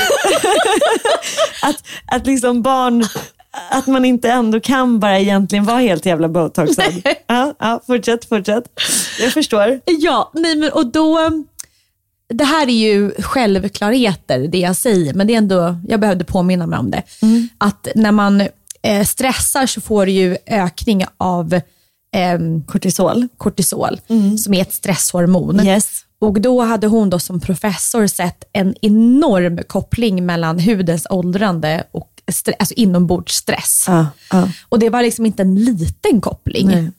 [1.61, 3.05] att, att liksom barn,
[3.69, 7.01] att man inte ändå kan bara egentligen vara helt jävla botoxad.
[7.27, 8.63] Ja, ja, fortsätt, fortsätt.
[9.19, 9.79] Jag förstår.
[9.85, 11.31] Ja, nej men och då,
[12.29, 16.67] det här är ju självklarheter det jag säger, men det är ändå, jag behövde påminna
[16.67, 17.03] mig om det.
[17.57, 18.41] Att när man
[18.81, 21.61] eh, stressar så får du ju ökning av
[22.15, 23.27] ehm, Kortisol.
[23.37, 23.99] kortisol,
[24.39, 25.65] som är ett stresshormon.
[25.65, 26.01] Yes.
[26.19, 32.14] Och då hade hon då som professor sett en enorm koppling mellan hudens åldrande och
[32.31, 33.85] stre- alltså inombordsstress.
[33.87, 34.49] Ja, ja.
[34.69, 36.67] Och det var liksom inte en liten koppling.
[36.67, 36.91] Nej.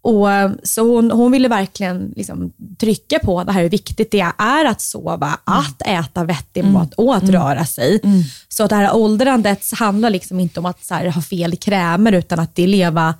[0.00, 4.26] Och, eh, så hon, hon ville verkligen liksom trycka på det här hur viktigt det
[4.38, 8.00] är att sova, att äta vettig mat och att röra sig.
[8.48, 12.12] Så att det här åldrandet handlar liksom inte om att så här, ha fel krämer
[12.12, 13.14] utan att det är leva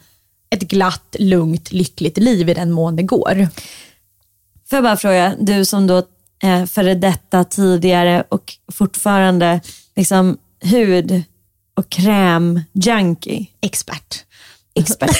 [0.51, 3.49] ett glatt, lugnt, lyckligt liv i den mån det går.
[4.71, 6.03] Får jag bara fråga, du som då
[6.43, 9.61] eh, före detta tidigare och fortfarande
[9.97, 11.23] liksom hud
[11.77, 14.25] och kräm junkie Expert.
[14.75, 15.17] expert.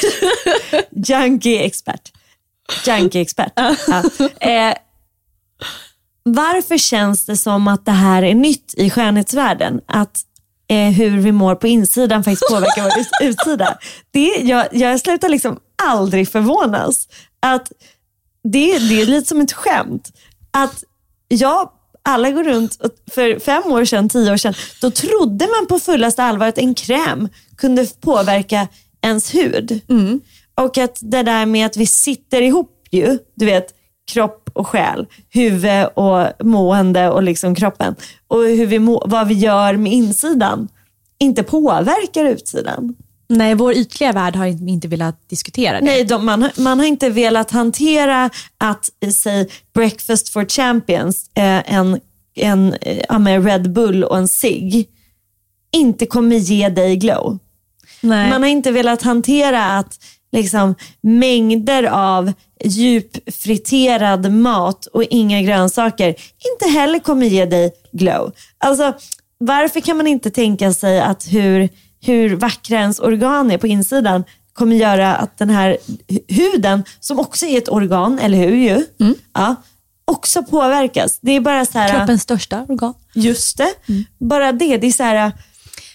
[0.91, 2.13] junkie expert.
[2.87, 3.53] Junkie expert.
[3.57, 4.03] Ja.
[4.51, 4.75] Eh,
[6.23, 9.81] varför känns det som att det här är nytt i skönhetsvärlden?
[9.87, 10.21] Att
[10.69, 13.79] eh, hur vi mår på insidan faktiskt påverkar vår ut- utsida.
[14.11, 17.09] Det, jag, jag slutar liksom aldrig förvånas.
[17.41, 17.73] Att
[18.45, 20.13] det, det är lite som ett skämt.
[20.51, 20.85] Att
[21.29, 21.71] jag
[22.07, 22.79] alla går runt,
[23.11, 26.75] för fem år sedan, tio år sedan, då trodde man på fullaste allvar att en
[26.75, 28.69] kräm kunde påverka
[29.03, 29.81] ens hud.
[30.55, 33.67] Och att det där med att vi sitter ihop ju, du vet,
[34.13, 37.95] kropp och själ, huvud och mående och liksom kroppen.
[38.29, 40.69] Och hur vi må, vad vi gör med insidan
[41.19, 42.95] inte påverkar utsidan.
[43.29, 45.85] Nej, vår ytliga värld har inte, velat diskutera det.
[45.87, 51.31] Nej, de, man, har- man har inte velat hantera att, eh, säg, breakfast for champions,
[51.35, 52.01] eh, en,
[52.37, 54.89] en eh, ja, med Red Bull och en cigg,
[55.73, 57.39] inte kommer ge dig glow.
[58.01, 58.31] Nej.
[58.31, 59.99] Man har inte velat hantera att
[60.33, 62.33] liksom, mängder av
[62.65, 66.09] djupfriterad mat och inga grönsaker
[66.55, 68.33] inte heller kommer ge dig glow.
[68.59, 68.93] Alltså,
[69.39, 71.69] varför kan man inte tänka sig att hur,
[72.07, 75.77] hur vackra ens organ är på insidan kommer göra att den här
[76.09, 78.57] hu- huden, som också är ett organ, eller hur?
[78.57, 78.85] Ju?
[79.35, 79.55] Ja,
[80.05, 81.19] också påverkas.
[81.23, 82.95] Det är bara så här, Kroppens största organ.
[83.15, 83.75] just det,
[84.19, 84.77] bara det.
[84.79, 85.33] Det är så här,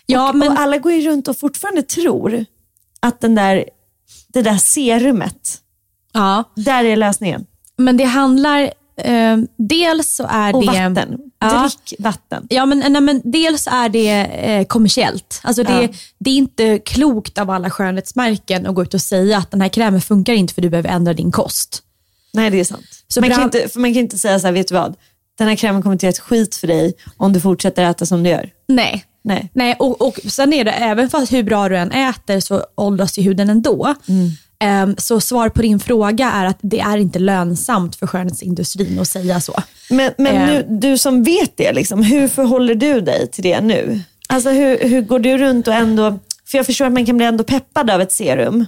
[0.05, 2.45] Ja, och, men- och alla går ju runt och fortfarande tror
[2.99, 3.65] att den där,
[4.27, 5.57] det där serumet,
[6.13, 7.45] Ja, där är lösningen.
[7.77, 10.67] men det handlar, eh, dels så är Och det...
[10.67, 11.17] vatten.
[11.39, 11.69] Ja.
[11.87, 12.47] Drick vatten.
[12.49, 15.41] Ja, men, nej, men dels är det eh, kommersiellt.
[15.43, 15.87] Alltså det, Ja.
[16.19, 19.69] det är inte klokt av alla skönhetsmärken att gå ut och säga att den här
[19.69, 21.83] krämen funkar inte för du behöver ändra din kost.
[22.33, 22.85] Nej, det är sant.
[23.07, 24.95] Så man, kan bra- inte, för man kan inte säga så här, vet du vad?
[25.37, 28.23] Den här krämen kommer inte göra ett skit för dig om du fortsätter äta som
[28.23, 28.49] du gör.
[28.67, 29.05] Nej.
[29.23, 29.49] Nej.
[29.53, 33.17] Nej, och, och sen är det, även fast hur bra du än äter så åldras
[33.17, 33.85] ju huden ändå.
[34.07, 34.29] Ehm,
[34.97, 39.41] så svar på din fråga är att det är inte lönsamt för skönhetsindustrin att säga
[39.41, 39.53] så.
[39.89, 40.45] Men, men Eh.
[40.47, 44.01] nu, du som vet det, liksom, hur förhåller du dig till det nu?
[44.29, 47.25] Alltså hur, hur går du runt och ändå, för jag förstår att man kan bli
[47.25, 48.65] ändå peppad av ett serum.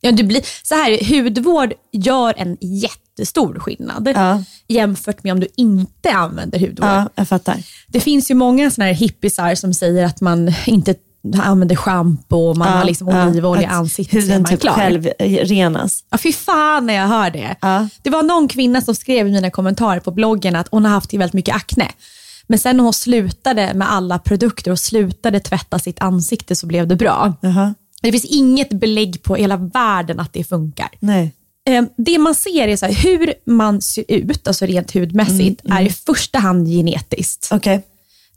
[0.00, 4.42] Ja, du blir, så här, hudvård gör en jättestor skillnad Ja.
[4.68, 6.88] jämfört med om du inte använder hudvård.
[6.88, 7.56] Ja, jag fattar.
[7.88, 10.94] Det finns ju många såna här hippisar som säger att man inte
[11.34, 14.72] använder schampo och man Ja, har liksom ja, olivolja i ansiktet Huden typ klar.
[14.74, 15.08] själv
[15.42, 16.04] renas.
[16.10, 17.56] Ja, fy fan när jag hör det.
[17.60, 17.88] Ja.
[18.02, 21.14] Det var någon kvinna som skrev i mina kommentarer på bloggen att hon har haft
[21.14, 21.88] väldigt mycket akne.
[22.46, 26.86] Men sen när hon slutade med alla produkter och slutade tvätta sitt ansikte så blev
[26.88, 27.34] det bra.
[27.40, 27.74] Jaha.
[28.02, 30.88] Det finns inget belägg på hela världen att det funkar.
[31.00, 31.32] Nej.
[31.68, 35.82] Eh, Det man ser är så här, hur man ser ut, alltså rent hudmässigt, är
[35.82, 37.48] i första hand genetiskt.
[37.52, 37.82] Okej.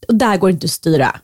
[0.07, 1.15] Och där går det inte att styra.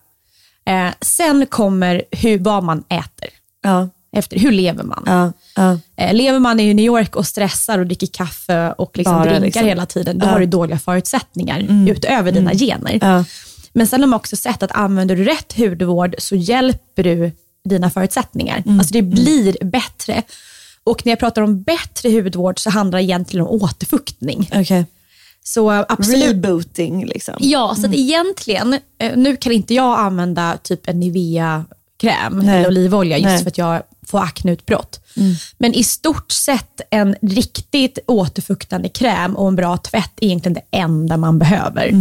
[0.70, 3.30] Eh, sen kommer hur, vad man äter.
[3.64, 3.90] Ja.
[4.16, 5.04] Efter, hur lever man?
[5.06, 5.32] Ja.
[5.56, 5.80] Ja.
[5.98, 9.46] Eh, lever man i New York och stressar och dricker kaffe och liksom Bara drinkar
[9.46, 9.66] liksom.
[9.66, 13.00] hela tiden, då har du dåliga förutsättningar utöver dina gener.
[13.02, 13.24] Ja.
[13.74, 17.32] Men sen har man också sett att använder du rätt hudvård så hjälper du
[17.66, 18.64] dina förutsättningar.
[18.66, 18.80] Mm.
[18.80, 20.24] Alltså det blir bättre.
[20.84, 24.50] Och när jag pratar om bättre hudvård så handlar det egentligen om återfuktning.
[24.54, 24.86] Okej.
[25.48, 26.24] Så absolut.
[26.30, 27.34] Rebooting liksom.
[27.40, 32.60] Ja, så att egentligen, eh, nu kan inte jag använda typ en Nivea-kräm Nej.
[32.60, 33.40] eller olivolja just Nej.
[33.44, 35.00] för att jag får akneutbrott.
[35.58, 40.78] Men i stort sett en riktigt återfuktande kräm och en bra tvätt är egentligen det
[40.78, 41.92] enda man behöver.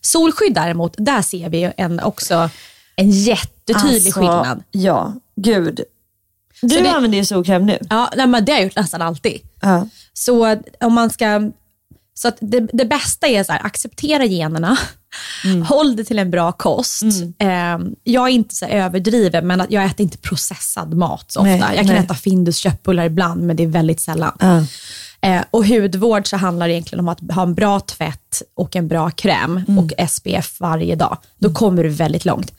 [0.00, 2.50] Solskydd däremot, där ser vi en, också
[2.96, 4.62] en jättetydlig Alltså, skillnad.
[4.70, 5.80] Ja, gud.
[6.62, 7.78] Du Så det- använder ju solkräm nu.
[7.90, 9.40] Ja, nej, men det har jag gjort nästan alltid.
[9.60, 9.88] Ja.
[10.12, 11.50] Så om man ska...
[12.22, 14.78] Så att det, det bästa är så här, acceptera generna,
[15.68, 17.02] håll det till en bra kost.
[17.38, 21.50] Eh, jag är inte så överdriven, men att jag äter inte processad mat så ofta.
[21.50, 22.04] Nej, jag kan nej.
[22.04, 24.66] äta Findus köttbullar ibland, men det är väldigt sällan.
[25.20, 28.88] Eh, och hudvård så handlar det egentligen om att ha en bra tvätt och en
[28.88, 31.18] bra kräm och SPF varje dag.
[31.38, 32.52] Då kommer du väldigt långt.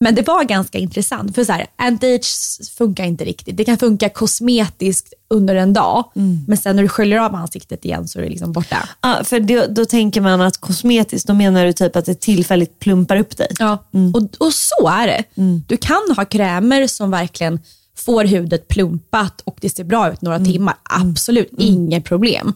[0.00, 3.56] Men det var ganska intressant, för så här, anti-age funkar inte riktigt.
[3.56, 6.10] Det kan funka kosmetiskt under en dag,
[6.46, 8.88] men sen när du sköljer av ansiktet igen så är det liksom borta.
[9.02, 12.78] Ja, för då, då tänker man att kosmetiskt, då menar du typ att det tillfälligt
[12.78, 13.48] plumpar upp dig.
[13.58, 13.84] Ja,
[14.14, 15.24] och, och så är det.
[15.66, 17.60] Du kan ha krämer som verkligen
[17.96, 20.74] får hudet plumpat och det ser bra ut några timmar.
[20.82, 22.52] Absolut, inget problem.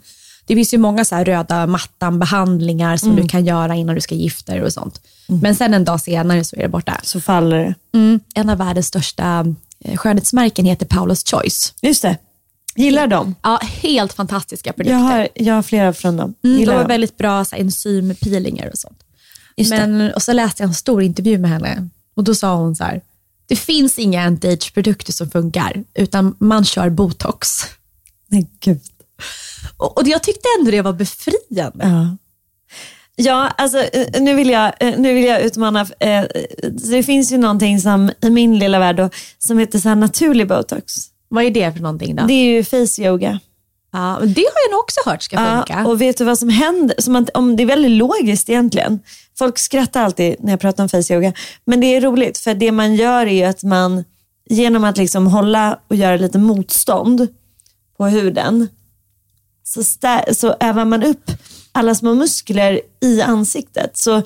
[0.53, 4.53] Det finns ju många så röda mattan-behandlingar som du kan göra innan du ska gifta
[4.53, 5.01] dig och sånt.
[5.27, 7.01] Men sen en dag senare så är det borta.
[7.03, 7.99] Så faller det.
[7.99, 8.21] Mm.
[8.35, 9.47] En av världens största
[9.85, 11.75] eh, skönhetsmärken heter Paula's Choice.
[11.83, 12.19] Just det.
[12.77, 13.35] Gillar dem.
[13.43, 14.99] Ja, helt fantastiska produkter.
[14.99, 16.35] Jag har, jag har flera från dem.
[16.45, 18.99] Mm, de Gillar har väldigt bra så här, enzympeelingar och sånt.
[19.57, 19.87] Just det.
[19.87, 22.85] Men, och så läste jag en stor intervju med henne och då sa hon så
[22.85, 23.01] här,
[23.47, 27.49] det finns inga anti-age-produkter som funkar, utan man kör botox.
[28.29, 28.81] Nej, gud.
[29.77, 31.85] Och, och jag tyckte ändå det var befriande.
[31.85, 32.16] Ja.
[33.16, 35.87] Ja, alltså eh, nu vill jag, eh, nu vill jag utmana.
[36.01, 36.25] eh,
[36.70, 40.92] Det finns ju någonting som i min lilla värld då, som heter så naturlig botox.
[41.29, 42.25] Vad är det för någonting då?
[42.27, 43.40] Det är ju face yoga.
[43.92, 45.64] Ja, det har jag nog också hört ska funka.
[45.83, 46.96] Ja, och vet du vad som händer?
[46.98, 49.01] Som att, om det är väldigt logiskt egentligen.
[49.38, 51.33] Folk skrattar alltid när jag pratar om face yoga.
[51.64, 54.05] Men det är roligt för det man gör är ju att man
[54.51, 57.29] genom att liksom hålla och göra lite motstånd
[57.96, 58.68] på huden
[59.64, 59.83] så,
[60.35, 61.31] så övar man upp
[61.72, 63.96] alla små muskler i ansiktet.
[63.96, 64.22] Så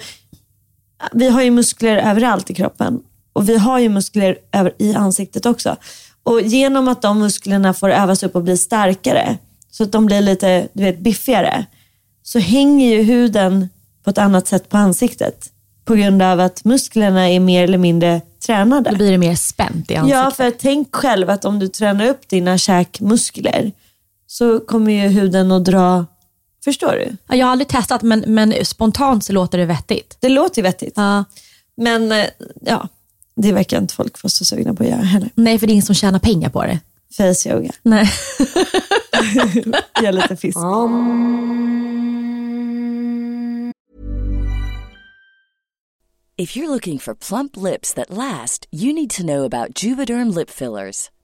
[1.12, 3.00] vi har ju muskler överallt i kroppen
[3.32, 5.76] och vi har ju muskler över, i ansiktet också.
[6.22, 9.38] Och genom att de musklerna får övas upp och bli starkare
[9.70, 11.66] så att de blir lite du vet, biffigare
[12.22, 13.68] så hänger ju huden
[14.04, 15.50] på ett annat sätt på ansiktet
[15.84, 18.90] på grund av att musklerna är mer eller mindre tränade.
[18.90, 20.22] Då blir det mer spänt i ansiktet.
[20.24, 23.72] Ja, för tänk själv att om du tränar upp dina käkmuskler
[24.26, 26.06] så kommer ju huden att dra,
[26.64, 27.16] förstår du?
[27.28, 30.16] Ja, Jag har aldrig testat men, men spontant så låter det vettigt.
[30.20, 30.92] Det låter vettigt.
[30.96, 31.24] Ja.
[31.76, 32.26] Men eh,
[32.60, 32.88] ja,
[33.36, 35.30] det verkar inte folk vara så sugna på att göra heller.
[35.34, 36.80] Nej, för det är ingen som tjänar pengar på det.
[37.16, 38.10] Face yoga, Nej.
[40.02, 40.58] gör lite fisk.
[46.38, 50.50] If you're looking for plump lips that last, you need to know about Juvederm lip
[50.50, 51.10] fillers.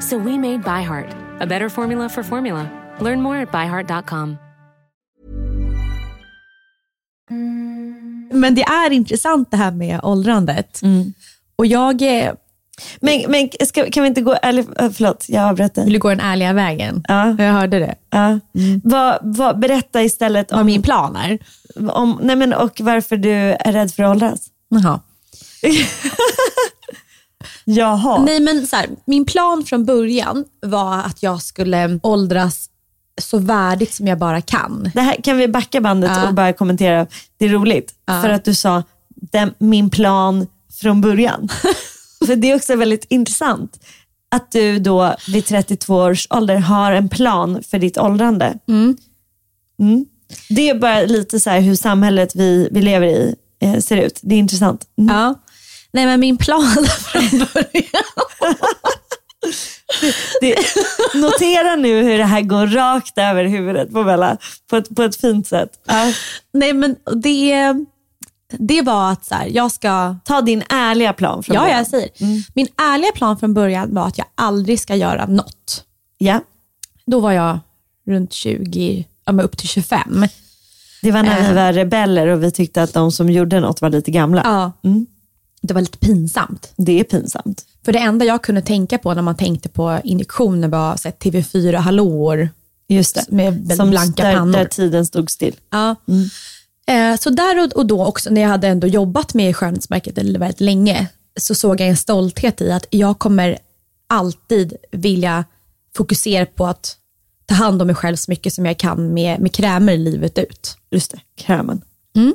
[0.00, 2.68] So we made ByHeart, a better formula for formula.
[3.00, 4.36] Learn more at byheart.com.
[8.32, 10.80] Men det är intressant det här med åldrandet.
[11.56, 12.32] Och jag eh,
[13.00, 15.84] Men, men ska, kan vi inte gå, eller äh, förlåt, jag avbröt dig.
[15.84, 17.04] vill gå den ärliga vägen.
[17.08, 17.36] Ja.
[17.38, 17.94] Jag hörde det.
[18.10, 18.38] Ja.
[18.84, 21.38] Vad, vad, berätta istället Vad om, min plan är.
[21.90, 24.46] om nej men, och varför du är rädd för att åldras.
[24.68, 25.00] Jaha.
[27.76, 28.22] Jaha.
[28.24, 32.68] Nej men så här, min plan från början var att jag skulle åldras
[33.20, 34.90] så värdigt som jag bara kan.
[34.94, 36.28] Det här, kan vi backa bandet Ja.
[36.28, 37.06] och bara kommentera?
[37.38, 38.22] Det är roligt Ja.
[38.22, 40.46] för att du sa den, min plan
[40.80, 41.48] från början.
[42.26, 43.78] för det är också väldigt intressant
[44.30, 48.58] att du då vid 32 års ålder har en plan för ditt åldrande.
[48.68, 48.96] Mm.
[50.48, 54.20] Det är bara lite så här hur samhället vi, vi lever i eh, ser ut.
[54.22, 54.84] Det är intressant.
[54.98, 55.14] Mm.
[55.16, 55.34] Ja.
[55.92, 58.04] Nej men min plan från början.
[60.40, 60.56] Det,
[61.14, 64.36] notera nu hur det här går rakt över huvudet på Bella
[64.70, 65.70] på ett, på ett fint sätt.
[65.86, 66.12] Ja.
[66.52, 67.74] Nej men det,
[68.58, 71.78] det var att så här, jag ska Ta din ärliga plan från Ja, början.
[71.78, 72.08] jag säger.
[72.54, 75.84] Min ärliga plan från början var att jag aldrig ska göra något.
[76.18, 76.40] Ja.
[77.06, 77.58] Då var jag
[78.06, 80.26] runt 20, ja, men upp till 25.
[81.02, 81.54] Det var när vi Eh.
[81.54, 84.42] var rebeller och vi tyckte att de som gjorde något var lite gamla.
[84.44, 84.72] Ja.
[85.60, 86.72] Det var lite pinsamt.
[86.76, 87.64] Det är pinsamt.
[87.84, 91.16] För det enda jag kunde tänka på när man tänkte på injektioner var så här,
[91.16, 92.48] TV4 hallåor
[92.88, 93.24] Just det.
[93.28, 94.52] med Som blanka där, pannor.
[94.52, 95.56] där tiden stod still.
[95.70, 95.96] Ja.
[96.86, 100.60] Eh, så där och, och då också när jag hade ändå jobbat med skönhetsmärket väldigt
[100.60, 101.06] länge
[101.40, 103.58] så såg jag en stolthet i att jag kommer
[104.06, 105.44] alltid vilja
[105.96, 106.96] fokusera på att
[107.46, 110.76] ta hand om mig själv så mycket som jag kan med, med krämer livet ut.
[110.90, 111.80] Just det, krämen.
[112.16, 112.34] Ehm,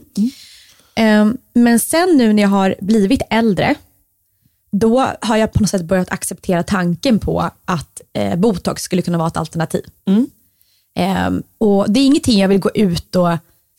[1.54, 3.76] men sen nu när jag har blivit äldre,
[4.72, 9.18] då har jag på något sätt börjat acceptera tanken på att eh, botox skulle kunna
[9.18, 9.86] vara ett alternativ.
[10.96, 13.30] Ehm, och Det är ingenting jag vill gå ut och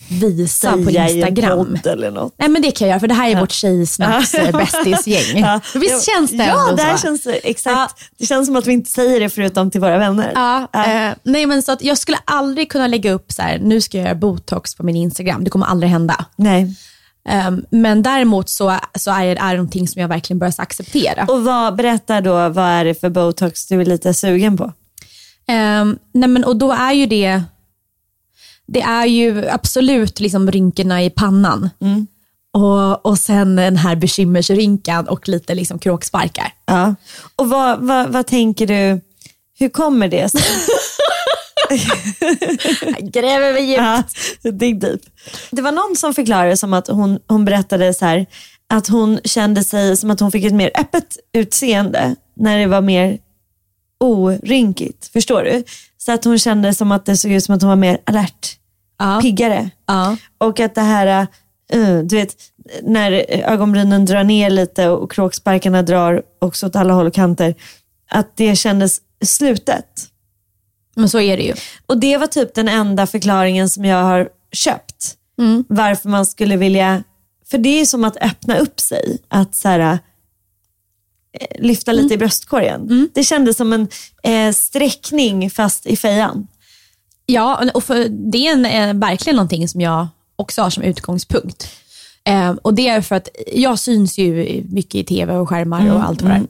[0.09, 1.79] visa på Säga en Instagram.
[1.85, 2.35] eller något.
[2.37, 4.53] Nej men det kan jag göra, för det här är vårt tjejsnacks ja.
[4.53, 5.41] bästisgäng.
[5.41, 5.61] Ja.
[5.75, 8.11] Visst känns det Ja, det här känns exakt.
[8.19, 10.33] Det känns som att vi inte säger det förutom till våra vänner.
[10.35, 13.81] Ja, eh, nej men så att jag skulle aldrig kunna lägga upp så här, nu
[13.81, 15.45] ska jag göra botox på min Instagram.
[15.45, 16.25] Det kommer aldrig hända.
[16.37, 16.75] Nej.
[17.29, 21.25] Ehm, men däremot så, så är det är det någonting som jag verkligen börjar acceptera.
[21.29, 24.73] Och vad, berätta då, vad är det för botox du är lite sugen på?
[25.47, 27.43] Ehm, nej men, och då är ju det,
[28.67, 31.71] det är ju absolut liksom rynkorna i pannan.
[32.53, 36.53] Och, och sen den här bekymmersrynkan och lite liksom kråksparkar.
[36.67, 36.95] Ja.
[37.37, 39.01] Och vad, vad, vad tänker du,
[39.59, 40.41] hur kommer det sig?
[43.01, 43.81] Gräver vi djupt.
[43.81, 44.03] Ja,
[44.51, 45.01] dig deep.
[45.51, 48.27] Det var någon som förklarade som att hon, hon berättade så här,
[48.69, 52.81] att hon kände sig som att hon fick ett mer öppet utseende när det var
[52.81, 53.19] mer
[54.01, 55.07] orynkigt.
[55.13, 55.65] Förstår du?
[55.99, 58.57] Så att hon kände som att det såg ut som att hon var mer alert,
[58.99, 59.19] Ja.
[59.23, 59.71] piggare.
[59.87, 60.17] Ja.
[60.39, 61.27] Och att det här,
[61.75, 62.37] uh, du vet,
[62.83, 67.55] när ögonbrynen drar ner lite och kråksparkarna drar också åt alla håll och kanter,
[68.11, 69.87] att det kändes slutet.
[70.95, 71.55] Men så är det ju.
[71.87, 75.15] Och det var typ den enda förklaringen som jag har köpt.
[75.39, 75.65] Mm.
[75.69, 77.03] Varför man skulle vilja,
[77.51, 79.19] för det är som att öppna upp sig.
[79.29, 79.99] Att så här,
[81.41, 82.13] eh, lyfta lite Mm.
[82.15, 83.09] i bröstkorgen.
[83.15, 83.89] Det kändes som en
[84.23, 86.47] eh, sträckning fast i fejan.
[87.27, 91.69] Ja, och för det är en, eh, verkligen någonting som jag också har som utgångspunkt.
[92.25, 96.05] Eh, och Det är för att jag syns ju mycket i tv och skärmar och
[96.05, 96.47] allt vad det är.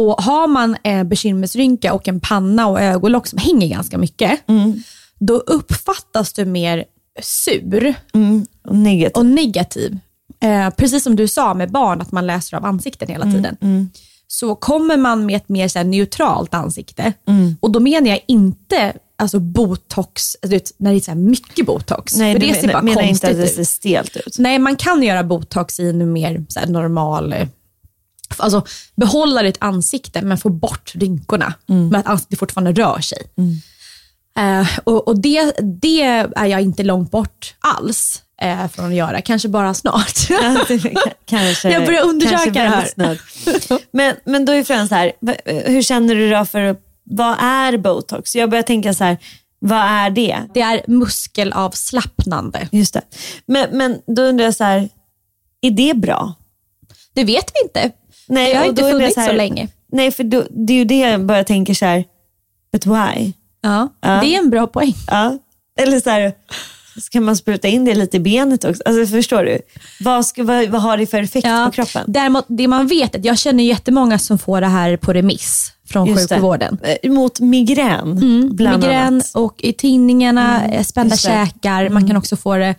[0.00, 4.40] Och Har man eh, bekymmersrynka och en panna och ögonlock som hänger ganska mycket,
[5.18, 6.84] då uppfattas du mer
[7.22, 7.94] sur
[8.64, 9.16] Och negativt.
[9.16, 9.98] och negativ.
[10.42, 13.56] Eh, precis som du sa med barn, att man läser av ansikten hela tiden.
[14.26, 17.12] Så kommer man med ett mer så här, neutralt ansikte,
[17.60, 22.16] och då menar jag inte alltså, botox, vet, när det är så mycket botox.
[22.16, 24.38] Nej, för det ser men, bara menar inte konstigt att det ser stelt ut.
[24.38, 27.48] Nej, man kan göra botox i en mer så normal, eh,
[28.38, 28.64] alltså
[28.94, 31.54] behålla ditt ansikte men få bort rynkorna.
[31.66, 33.18] Men att ansiktet fortfarande rör sig.
[34.38, 36.02] Eh, och och det, det
[36.36, 40.28] är jag inte långt bort alls eh, från att göra, kanske bara snart.
[41.26, 42.86] kanske, Jag börjar undersöka det här.
[42.94, 43.18] snart.
[43.90, 45.12] Men, men då är frågan så här,
[45.70, 48.36] hur känner du då för, vad är botox?
[48.36, 49.18] Jag börjar tänka så här,
[49.58, 50.38] vad är det?
[50.54, 52.68] Det är muskelavslappnande.
[52.72, 53.02] Just det.
[53.46, 54.88] Men, men då undrar jag så här,
[55.60, 56.34] är det bra?
[57.14, 57.96] Det vet vi inte.
[58.30, 59.68] Nej, det har inte då undrar jag funnits så, länge.
[59.92, 62.04] Nej, för då, det är ju det jag börjar tänka så här,
[62.72, 63.32] but why?
[63.62, 64.08] Ja, Ja.
[64.22, 64.94] Det är en bra poäng.
[65.06, 65.38] Ja.
[65.80, 66.32] Eller så här,
[67.00, 68.82] ska man spruta in det lite i benet också?
[68.86, 69.58] Alltså, förstår du?
[70.00, 72.04] Vad, ska, vad, vad har det för effekt på kroppen?
[72.06, 75.72] Däremot, det man vet, är att jag känner jättemånga som får det här på remiss
[75.88, 76.34] från Just det.
[76.34, 76.78] sjukvården.
[77.02, 79.30] Eh, Mot migrän, Mm, Migrän annat.
[79.34, 81.28] och i tidningarna, eh, spända det.
[81.30, 81.46] Mm.
[81.46, 81.88] käkar.
[81.88, 82.74] Man kan också få det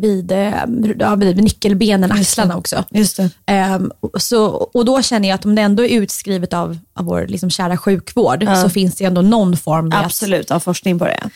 [0.00, 0.54] vid, eh,
[0.98, 2.84] ja, vid nyckelbenen, axlarna också.
[2.90, 3.30] Just det.
[3.46, 7.26] Ehm, så, och då känner jag att om det ändå är utskrivet av, av vår
[7.28, 11.30] liksom kära sjukvård så finns det ändå någon form att- Absolut, av forskning på det.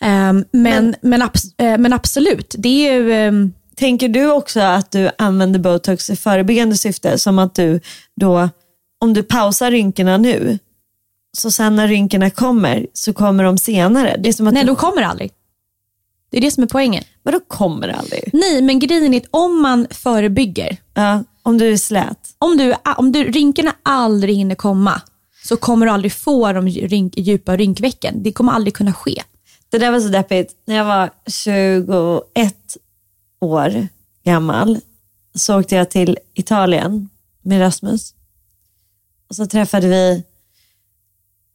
[0.00, 3.12] Ehm, men, men, abs- eh, men absolut, det är ju...
[3.12, 7.18] ehm, Tänker du också att du använder botox i förebyggande syfte?
[7.18, 7.80] Som att du
[8.20, 8.48] då,
[9.00, 10.58] om du pausar rynkorna nu,
[11.38, 14.16] så sen när rynkorna kommer så kommer de senare.
[14.18, 15.30] Det är som att nej, du, de kommer aldrig.
[16.32, 17.04] Det är det som är poängen.
[17.22, 18.30] Vadå kommer aldrig?
[18.32, 22.18] Nej, men grejen är att om man förebygger, Ja, om du är slät.
[22.38, 25.02] om, du, om du, rynkorna aldrig hinner komma,
[25.44, 28.22] så kommer du aldrig få de rynk, djupa rynkvecken.
[28.22, 29.22] Det kommer aldrig kunna ske.
[29.70, 30.52] Det där var så deppigt.
[30.66, 32.54] När jag var 21
[33.40, 33.88] år
[34.24, 34.80] gammal
[35.34, 37.08] så åkte jag till Italien
[37.42, 38.14] med Rasmus.
[39.28, 40.22] Och så träffade vi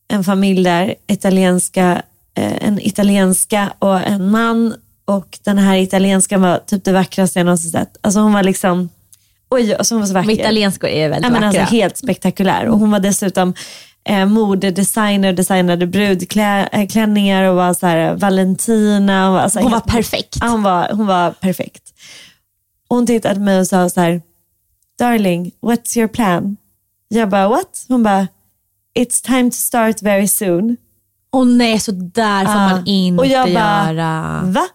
[0.07, 2.01] en familj där, italienska,
[2.41, 4.75] en italienska och en man.
[5.05, 7.97] Och den här italienskan var typ det vackraste jag någonsin sett.
[8.01, 8.89] Alltså hon var liksom,
[9.49, 10.31] oj, alltså hon var så vacker.
[10.31, 11.59] Italienskor är väldigt Ja, men vackra.
[11.61, 12.65] alltså, helt spektakulär.
[12.67, 13.53] Och hon var dessutom
[14.09, 19.27] eh, modedesigner, designade brudklänningar och var så här, Valentina.
[19.27, 20.37] Och var, alltså, Hon var helt- perfekt.
[20.41, 21.83] Ja, hon, var, hon var perfekt.
[22.87, 24.21] Och hon tittade på mig och sa så här,
[24.99, 26.57] darling, what's your plan?
[27.07, 27.85] Jag bara, what?
[27.87, 28.27] Hon bara,
[28.99, 30.77] it's time to start very soon.
[31.37, 32.69] Åh nej, så där får Ja.
[32.69, 34.41] man inte och jag bara, göra.
[34.45, 34.67] va?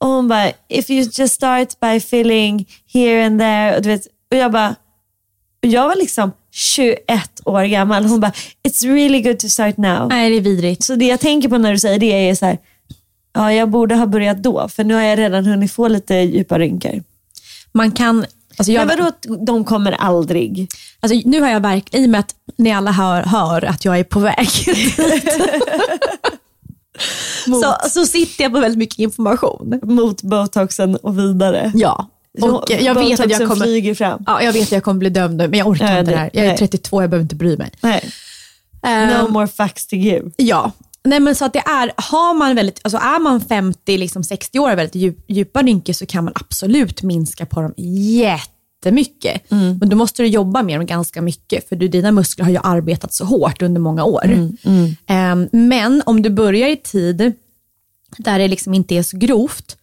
[0.00, 3.76] Och hon bara, if you just start by filling here and there.
[3.76, 4.74] Och, du vet, och jag bara,
[5.60, 7.00] jag var liksom 21
[7.44, 8.04] år gammal.
[8.04, 8.32] Hon bara,
[8.68, 10.08] it's really good to start now.
[10.08, 10.84] Nej, det är vidrigt.
[10.84, 12.58] Så det jag tänker på när du säger det är så här,
[13.34, 16.58] ja jag borde ha börjat då, för nu har jag redan hunnit få lite djupa
[16.58, 17.02] rynkor.
[17.72, 18.26] Man kan...
[18.58, 19.12] Alltså jag, Men vadå,
[19.46, 20.68] de kommer aldrig?
[21.00, 23.98] alltså nu har jag verkligen, i och med att ni alla hör, hör att jag
[23.98, 24.48] är på väg
[27.44, 29.80] så, så sitter jag på väldigt mycket information.
[29.82, 31.72] Mot botoxen och vidare.
[31.74, 32.08] Ja.
[32.42, 34.22] Och jag vet, att jag Botoxen kommer, flyger fram.
[34.26, 36.16] ja, jag vet att jag kommer bli dömd nu, men jag orkar Ja, inte det-
[36.16, 36.30] här.
[36.32, 36.58] Jag är nej.
[36.58, 37.70] 32, jag behöver inte bry mig.
[37.80, 38.10] Nej.
[38.82, 40.30] Ehm, No more facts to give.
[40.36, 40.72] Ja.
[41.04, 44.58] Nej, men så att det är, har man väldigt, alltså är man 50, liksom 60
[44.58, 49.50] år och väldigt djup, djupa rynkor så kan man absolut minska på dem jättemycket.
[49.50, 49.78] Mm.
[49.78, 52.58] Men då måste du jobba med dem ganska mycket för du, dina muskler har ju
[52.62, 54.24] arbetat så hårt under många år.
[54.24, 54.56] Mm,
[55.06, 57.32] Ehm, men om du börjar i tid
[58.16, 59.76] där det liksom inte är så grovt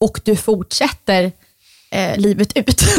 [0.00, 1.32] och du fortsätter
[1.90, 2.80] eh, livet ut.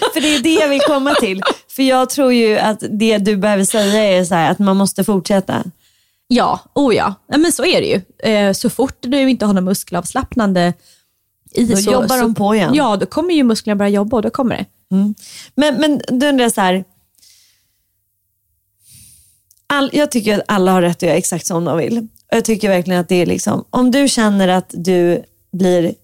[0.12, 1.42] För det är det jag vill komma till.
[1.68, 5.04] För jag tror ju att det du behöver säga är så här, att man måste
[5.04, 5.64] fortsätta.
[6.32, 7.14] Ja, oh ja.
[7.26, 8.30] ja men så är det ju.
[8.32, 10.72] Eh, så fort du inte har någon muskelavslappnande
[11.50, 12.74] i Då så, jobbar så, de på igen.
[12.74, 14.66] Ja, då kommer ju musklerna börja jobba och då kommer det.
[15.54, 16.84] Men, men du undrar så här.
[19.66, 21.98] All, jag tycker att alla har rätt att göra exakt som de vill.
[21.98, 25.94] Och jag tycker verkligen att det är liksom, om du känner att du blir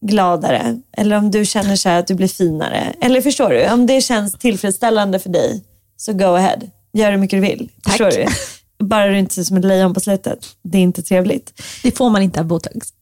[0.00, 2.94] gladare eller om du känner så här att du blir finare.
[3.00, 3.70] Eller förstår du?
[3.70, 5.64] Om det känns tillfredsställande för dig
[5.96, 6.58] så go ahead.
[6.92, 7.70] Gör hur mycket du vill.
[7.82, 7.96] Tack.
[7.96, 8.26] Förstår du?
[8.78, 10.56] Bara du inte ser ut som ett lejon på slutet.
[10.62, 11.62] Det är inte trevligt.
[11.82, 12.92] Det får man inte av botox.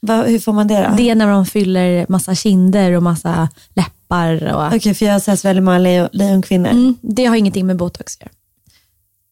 [0.00, 0.96] Va, hur får man det då?
[0.96, 4.54] Det är när de fyller massa kinder och massa läppar.
[4.54, 6.68] Och, Okej, för jag har sett väldigt många lejon, lejonkvinnor.
[6.68, 8.32] mm, det har ingenting med botox att göra.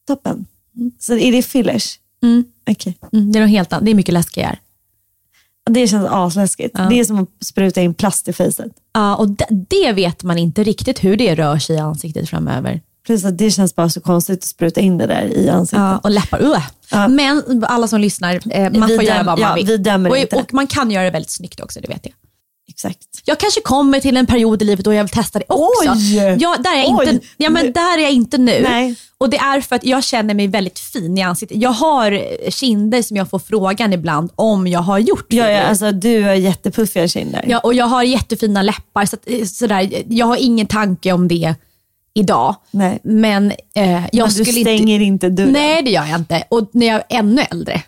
[0.07, 0.47] Toppen.
[0.99, 1.99] Så är det fillers?
[2.23, 2.45] Mm.
[2.71, 2.99] Okej.
[3.13, 3.85] Mm, det är något helt annat.
[3.85, 4.59] Det är mycket läskigare.
[5.71, 6.77] Det känns asläskigt.
[6.91, 8.73] Det är som att spruta in plast i fejset.
[8.93, 12.81] Ja, och det, det vet man inte riktigt hur det rör sig i ansiktet framöver.
[13.07, 15.79] Plus att det känns bara så konstigt att spruta in det där i ansiktet.
[15.79, 16.43] Ja, och läppar.
[16.43, 16.59] Uh.
[16.91, 17.09] Ja.
[17.09, 19.67] Men alla som lyssnar, eh, man Vi får göra vad man ja, vill.
[19.67, 20.37] vi dömer och, inte.
[20.37, 22.15] och man kan göra det väldigt snyggt också, det vet jag.
[22.69, 22.99] Exakt.
[23.25, 25.91] Jag kanske kommer till en period i livet då jag vill testa det också.
[25.91, 26.37] Oj!
[26.41, 27.09] Ja, där, är jag Oj!
[27.09, 28.61] inte, ja, men där är jag inte nu.
[28.63, 28.95] Nej.
[29.19, 31.59] Och Det är för att jag känner mig väldigt fin i ansiktet.
[31.59, 35.93] Jag har kinder som jag får frågan ibland om jag har gjort Ja, ja, alltså,
[35.93, 37.45] du har jättepuffiga kinder.
[37.49, 41.29] Ja, och jag har jättefina läppar, så att, eh, sådär, jag har ingen tanke om
[41.29, 41.55] det
[42.15, 42.57] idag.
[42.71, 42.99] Nej.
[43.05, 45.53] Men eh, jag Men du skulle stänger inte dörren.
[45.53, 46.45] Nej, det gör jag inte.
[46.49, 47.83] Och när jag är ännu äldre.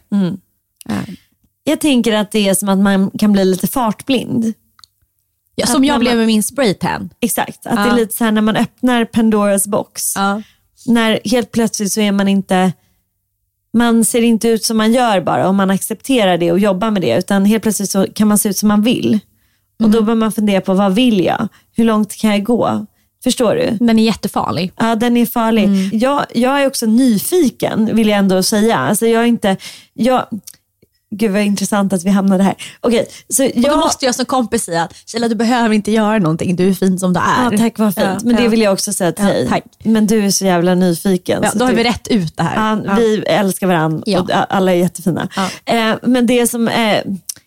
[1.64, 4.52] Jag tänker att det är som att man kan bli lite fartblind.
[5.54, 7.10] Ja, som jag man- blev med min spraytan.
[7.20, 7.66] Exakt.
[7.66, 7.92] Att det Ja.
[7.92, 10.02] är lite så här när man öppnar Pandoras box.
[10.16, 10.42] Ja.
[10.86, 12.72] När helt plötsligt så är man inte,
[13.72, 17.02] man ser inte ut som man gör bara om man accepterar det och jobbar med
[17.02, 17.18] det.
[17.18, 19.18] Utan helt plötsligt så kan man se ut som man vill.
[19.82, 21.48] Och då bör man fundera på vad vill jag?
[21.72, 22.86] Hur långt kan jag gå?
[23.24, 23.70] Förstår du?
[23.84, 24.72] Den är jättefarlig.
[24.76, 25.94] Ja, den är farlig.
[25.94, 28.76] Jag, jag är också nyfiken, vill jag ändå säga.
[28.76, 29.56] Alltså jag är inte...
[29.94, 30.26] Jag,
[31.10, 32.54] gud vad intressant att vi hamnade här.
[32.80, 33.78] Okej, så Och då jag...
[33.78, 37.12] måste jag som kompis säga, Kjella du behöver inte göra någonting, du är fin som
[37.12, 37.52] du är.
[37.52, 38.06] Ja, tack vad fint.
[38.06, 38.48] Ja, Men det ja.
[38.48, 39.48] vill jag också säga till Ja, dig.
[39.48, 39.64] tack.
[39.84, 41.40] Men du är så jävla nyfiken.
[41.42, 42.80] Ja, då har du, vi rätt ut det här.
[42.86, 44.20] Ja, Vi älskar varandra Ja.
[44.20, 45.28] och alla är jättefina.
[45.36, 45.74] Ja.
[45.74, 46.68] Eh, men det som...
[46.68, 47.00] Eh,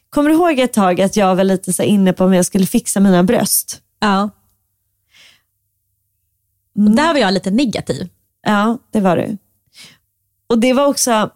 [0.10, 2.66] kommer du ihåg ett tag att jag var lite så inne på om jag skulle
[2.66, 3.78] fixa mina bröst?
[4.02, 4.30] Ja.
[6.76, 8.10] Och där var jag lite negativ.
[8.42, 9.38] Ja, det var du.
[10.48, 11.30] Och det var också...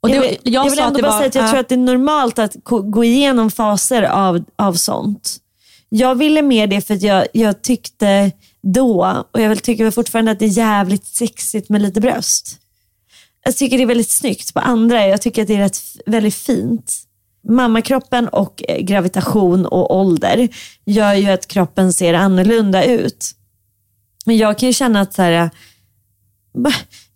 [0.00, 1.44] Och det, jag jag, vill, jag vill sa att ändå bara var, säga att jag
[1.44, 1.48] ja.
[1.48, 5.36] tror att det är normalt att gå igenom faser av, av sånt.
[5.88, 8.32] Jag ville mer det för att jag, jag tyckte
[8.62, 12.60] då, och jag vill- tycker fortfarande att det är jävligt sexigt med lite bröst.
[13.44, 15.06] Jag tycker det är väldigt snyggt på andra.
[15.06, 16.94] Jag tycker att det är rätt, väldigt fint.
[17.48, 20.48] Mammakroppen och eh, gravitation och ålder
[20.84, 23.34] gör ju att kroppen ser annorlunda ut.
[24.28, 25.50] Men jag kan ju känna att så här, äh,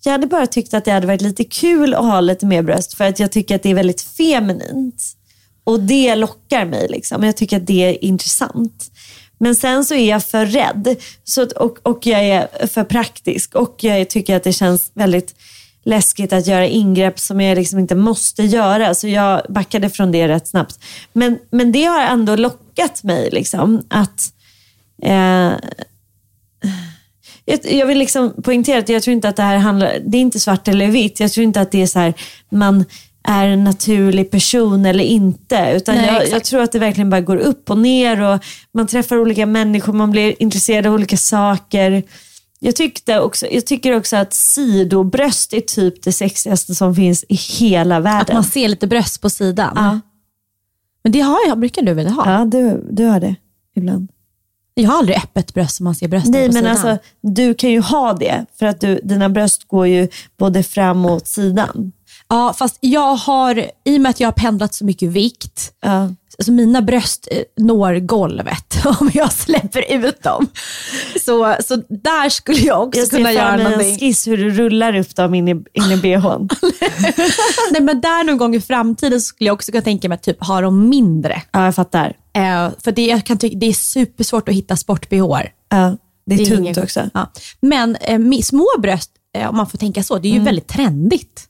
[0.05, 2.95] Jag hade bara tyckt att det hade varit lite kul att ha lite mer bröst
[2.95, 5.05] för att jag tycker att det är väldigt feminint.
[5.65, 6.89] Och det lockar mig.
[6.89, 7.25] Liksom.
[7.25, 8.91] Jag tycker att det är intressant.
[9.39, 13.55] Men sen så är jag för rädd så att, och, och jag är för praktisk
[13.55, 15.35] och jag tycker att det känns väldigt
[15.85, 18.95] läskigt att göra ingrepp som jag liksom inte måste göra.
[18.95, 20.79] Så jag backade från det rätt snabbt.
[21.13, 24.33] Men, men det har ändå lockat mig liksom att
[25.03, 25.53] eh,
[27.63, 30.41] jag, vill liksom poängtera att jag tror inte att det här handlar, det är inte
[30.41, 31.21] svart eller vitt.
[31.21, 32.15] Jag tror inte att det är så här,
[32.51, 32.85] man
[33.25, 35.73] är en naturlig person eller inte.
[35.77, 38.87] Utan Nej, jag, jag tror att det verkligen bara går upp och ner och man
[38.87, 42.03] träffar olika människor, man blir intresserad av olika saker.
[42.59, 47.35] Jag, tyckte också, jag tycker också att sidobröst är typ det sexigaste som finns i
[47.35, 48.35] hela att världen.
[48.35, 49.73] man ser lite bröst på sidan.
[49.75, 50.01] Ja,
[51.05, 52.33] Men det har jag, brukar du väl ha?
[52.33, 53.35] ja du, du har det
[53.77, 54.09] ibland.
[54.75, 56.91] Jag har aldrig öppet bröst som man ser brösten Nej på men sidan.
[56.93, 60.09] alltså du kan ju ha det för att du, dina bröst går ju
[60.39, 61.93] både fram och åt sidan.
[62.29, 66.15] Ja, fast jag har, i och med att jag har pendlat så mycket vikt, Ja.
[66.43, 70.47] Alltså mina bröst eh, når golvet om jag släpper ut dem.
[71.25, 73.99] Så, så där skulle jag också Jag ser kunna göra fram emot en någonting.
[73.99, 76.49] skiss hur du rullar upp dem in i, in i bhn.
[77.73, 80.45] Nej, men där någon gång i framtiden skulle jag också kunna tänka mig att typ
[80.45, 81.43] ha dem mindre.
[81.53, 82.17] ja jag fattar.
[82.35, 85.19] Eh, för det, jag kan tycka, det är supersvårt att hitta sport-bh.
[85.69, 87.11] Ja, det är, Det är tungt ingen- också.
[87.15, 87.33] Ja.
[87.61, 91.49] Men eh, små bröst, eh, om man får tänka så, det är ju väldigt trendigt.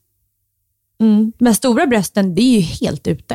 [1.00, 1.32] Mm.
[1.38, 3.34] Men stora brösten, det är ju helt ute.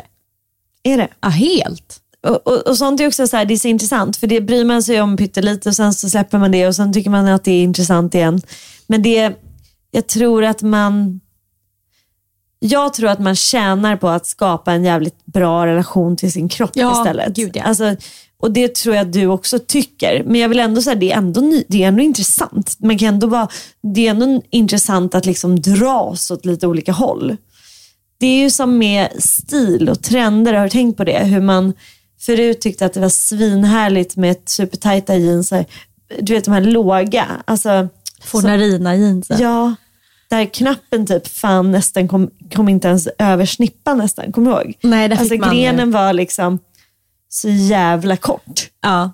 [0.88, 1.08] Är det?
[1.20, 2.00] Ja, helt.
[2.26, 4.64] Och, och, och sånt är också så här, det är så intressant för det bryr
[4.64, 7.44] man sig om pyttelite och sen så släpper man det och sen tycker man att
[7.44, 8.40] det är intressant igen.
[8.86, 9.32] Men det,
[9.90, 11.20] jag tror att man
[12.60, 16.70] jag tror att man tjänar på att skapa en jävligt bra relation till sin kropp
[16.74, 17.36] Ja, istället.
[17.36, 17.62] gud ja.
[17.62, 17.96] alltså,
[18.40, 20.22] och det tror jag att du också tycker.
[20.26, 22.76] Men jag vill ändå säga det är ändå, ny, det är ändå intressant.
[22.78, 23.48] Man kan ändå vara,
[23.94, 27.36] det är ändå intressant att liksom dras åt lite olika håll.
[28.20, 31.18] Det är ju som med stil och trender, har du tänkt på det?
[31.24, 31.72] Hur man
[32.20, 35.52] förut tyckte att det var svinhärligt med ett supertajta jeans.
[36.20, 37.26] Du vet de här låga.
[37.44, 37.88] Alltså,
[38.22, 39.38] Fornarina jeansen.
[39.40, 39.74] ja,
[40.28, 44.32] där knappen typ fan nästan kom, kom inte ens över snippan nästan.
[44.32, 44.74] Kommer du ihåg?
[44.82, 46.58] Nej, där fick alltså man- grenen var liksom
[47.28, 48.68] så jävla kort.
[48.82, 49.12] Ja.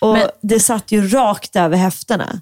[0.00, 2.40] Och Men- det satt ju rakt över höfterna.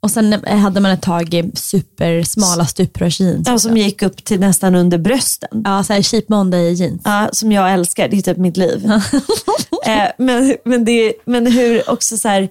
[0.00, 3.48] Och sen hade man ett tag supersmala stuprörsjeans.
[3.48, 5.62] Ja, som gick upp till nästan under brösten.
[5.64, 7.02] Ja, så här cheap Monday jeans.
[7.04, 8.08] Ja, som jag älskar.
[8.08, 8.84] Det är typ mitt liv.
[9.86, 12.48] eh, men, men, det, men hur också så här,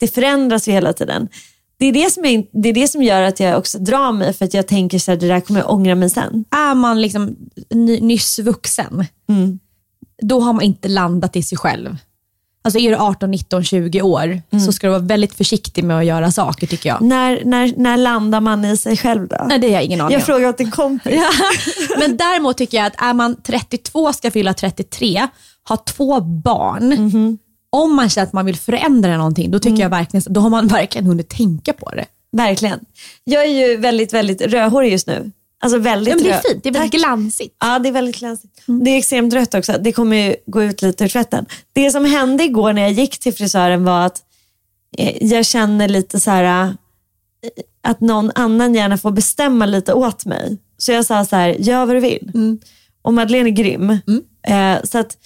[0.00, 1.28] det förändras ju hela tiden.
[1.78, 4.32] Det är det, som är, det är det som gör att jag också drar mig
[4.32, 6.44] för att jag tänker så här, det där kommer jag ångra mig sen.
[6.50, 7.36] Är man liksom
[7.70, 9.58] ny, nyss vuxen, Mm.
[10.22, 11.96] då har man inte landat i sig själv.
[12.62, 14.64] Alltså är du 18, 19, 20 år Mm.
[14.66, 17.02] så ska du vara väldigt försiktig med att göra saker tycker jag.
[17.02, 19.44] När, när, när landar man i sig själv då?
[19.48, 21.12] Nej, det har jag ingen aning Jag frågar åt en kompis.
[21.16, 21.30] Ja.
[21.98, 25.26] Men däremot tycker jag att är man 32, ska fylla 33,
[25.62, 27.38] har två barn, Mhm.
[27.70, 29.80] om man känner att man vill förändra någonting, då tycker Mm.
[29.80, 32.04] jag verkligen, då har man verkligen hunnit tänka på det.
[32.32, 32.80] Verkligen.
[33.24, 35.30] Jag är ju väldigt, väldigt rödhårig just nu.
[35.62, 37.00] Alltså väldigt Ja, men det är fint, det är väldigt Tack.
[37.00, 37.56] glansigt.
[37.60, 38.62] Ja, det är väldigt glansigt.
[38.84, 39.72] Det är extremt rött också.
[39.80, 41.46] Det kommer ju gå ut lite ur tvätten.
[41.72, 44.22] Det som hände igår när jag gick till frisören var att
[44.98, 46.70] eh, jag känner lite så här eh,
[47.82, 50.58] att någon annan gärna får bestämma lite åt mig.
[50.78, 52.58] Så jag sa så här, gör vad du vill.
[53.02, 53.90] Och Madeleine är grym.
[54.46, 55.16] Eh, så att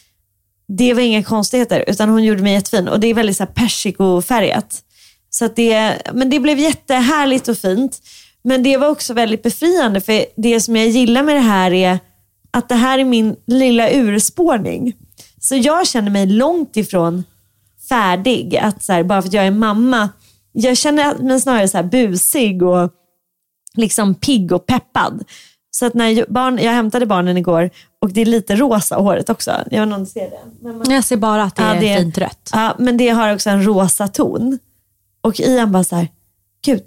[0.69, 3.51] det var inga konstigheter utan hon gjorde mig jättefin och det är väldigt så här
[3.53, 4.83] persikofärgat.
[5.31, 8.01] Så att det, men det blev jättehärligt och fint.
[8.45, 11.99] Men det var också väldigt befriande för det som jag gillar med det här är
[12.51, 14.93] att det här är min lilla urspårning.
[15.41, 17.25] Så jag känner mig långt ifrån
[17.89, 18.57] färdig.
[18.57, 20.09] Att så här, bara för att jag är mamma.
[20.53, 22.91] Jag känner mig snarare så här busig och
[23.75, 25.25] liksom pigg och peppad.
[25.71, 27.71] Så att när barn, jag hämtade barnen igår
[28.01, 29.51] och det är lite rosa håret också.
[29.51, 30.69] Jag vet inte om du ser det.
[30.73, 32.51] Man, Jag ser bara att det Ja, är det- fint rött.
[32.53, 34.59] Ja, men det har också en rosa ton.
[35.21, 36.09] Och Ian bara så här,
[36.65, 36.83] gud,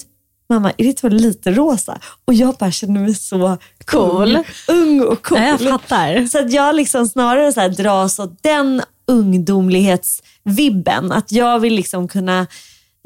[0.50, 2.00] mamma, är ditt hår lite rosa?
[2.26, 4.38] Och jag bara känner mig så cool.
[4.68, 5.40] Ung och cool.
[5.40, 6.28] Ja, jag fattar.
[6.28, 11.12] Så att jag liksom snarare så här dras åt den ungdomlighetsvibben.
[11.12, 12.48] Att jag vill liksom kunna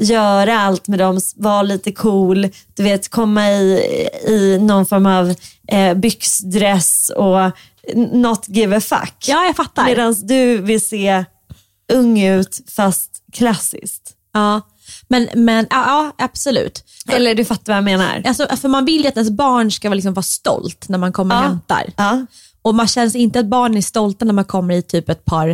[0.02, 3.82] göra allt med dem, vara lite cool, du vet komma i,
[4.28, 5.36] i någon form av
[5.68, 7.52] eh, byxdress och
[7.96, 9.26] not give a fuck.
[9.28, 9.86] Ja, jag fattar.
[9.86, 11.26] Medan du vill se
[11.94, 14.14] ung ut fast klassiskt.
[14.34, 14.62] Ja,
[15.12, 16.84] men, men ja, ja, absolut.
[17.08, 18.22] Eller du fattar vad jag menar?
[18.26, 21.14] Alltså, för man vill ju att ens barn ska vara- liksom vara stolt när man
[21.14, 21.48] kommer och Ja.
[21.48, 21.84] hämtar.
[21.98, 22.26] Ja.
[22.62, 25.48] Och man känns inte att barn är stolta när man kommer i typ ett par,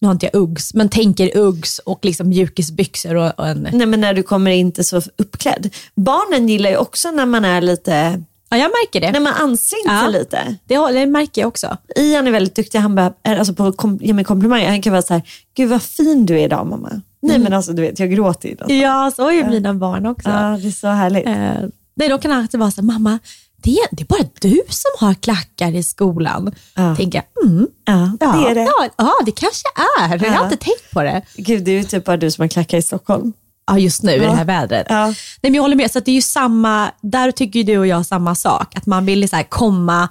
[0.00, 3.68] nu har inte jag Uggs, men tänker Uggs och liksom mjukisbyxor och, och en...
[3.72, 5.74] Nej men när du kommer inte så uppklädd.
[5.94, 9.12] Barnen gillar ju också när man är lite, Ja, jag märker det.
[9.12, 10.00] när man ansträngt Ja.
[10.02, 10.56] sig lite.
[10.64, 11.76] Det, det märker jag också.
[11.96, 14.68] Ian är väldigt duktig, han bara, är- alltså på att kom, ge mig komplimanger.
[14.68, 15.22] Han kan vara så här,
[15.56, 17.00] gud vad fin du är idag mamma.
[17.22, 18.74] Nej men alltså du vet, jag gråter ju.
[18.76, 20.28] Ja, så är ju mina barn också.
[20.28, 21.26] Ja, det är så härligt.
[21.26, 23.18] Eh, nej, då kan alltid vara så här, mamma,
[23.56, 26.54] det är, det är bara du som har klackar i skolan.
[26.74, 26.96] Ja.
[26.96, 28.60] Tänker jag, mm, Ja, ja, det är det.
[28.60, 29.68] Ja, ja, det kanske
[30.00, 30.08] är.
[30.08, 30.30] Jag Ja.
[30.38, 31.22] har inte tänkt på det.
[31.36, 33.32] Gud, det är ju typ bara du som har klackar i Stockholm.
[33.66, 34.86] Ja, just nu i det här vädret.
[34.90, 38.06] Nej, men jag håller med, så det är ju samma, där tycker du och jag
[38.06, 38.76] samma sak.
[38.76, 40.08] Att man vill så komma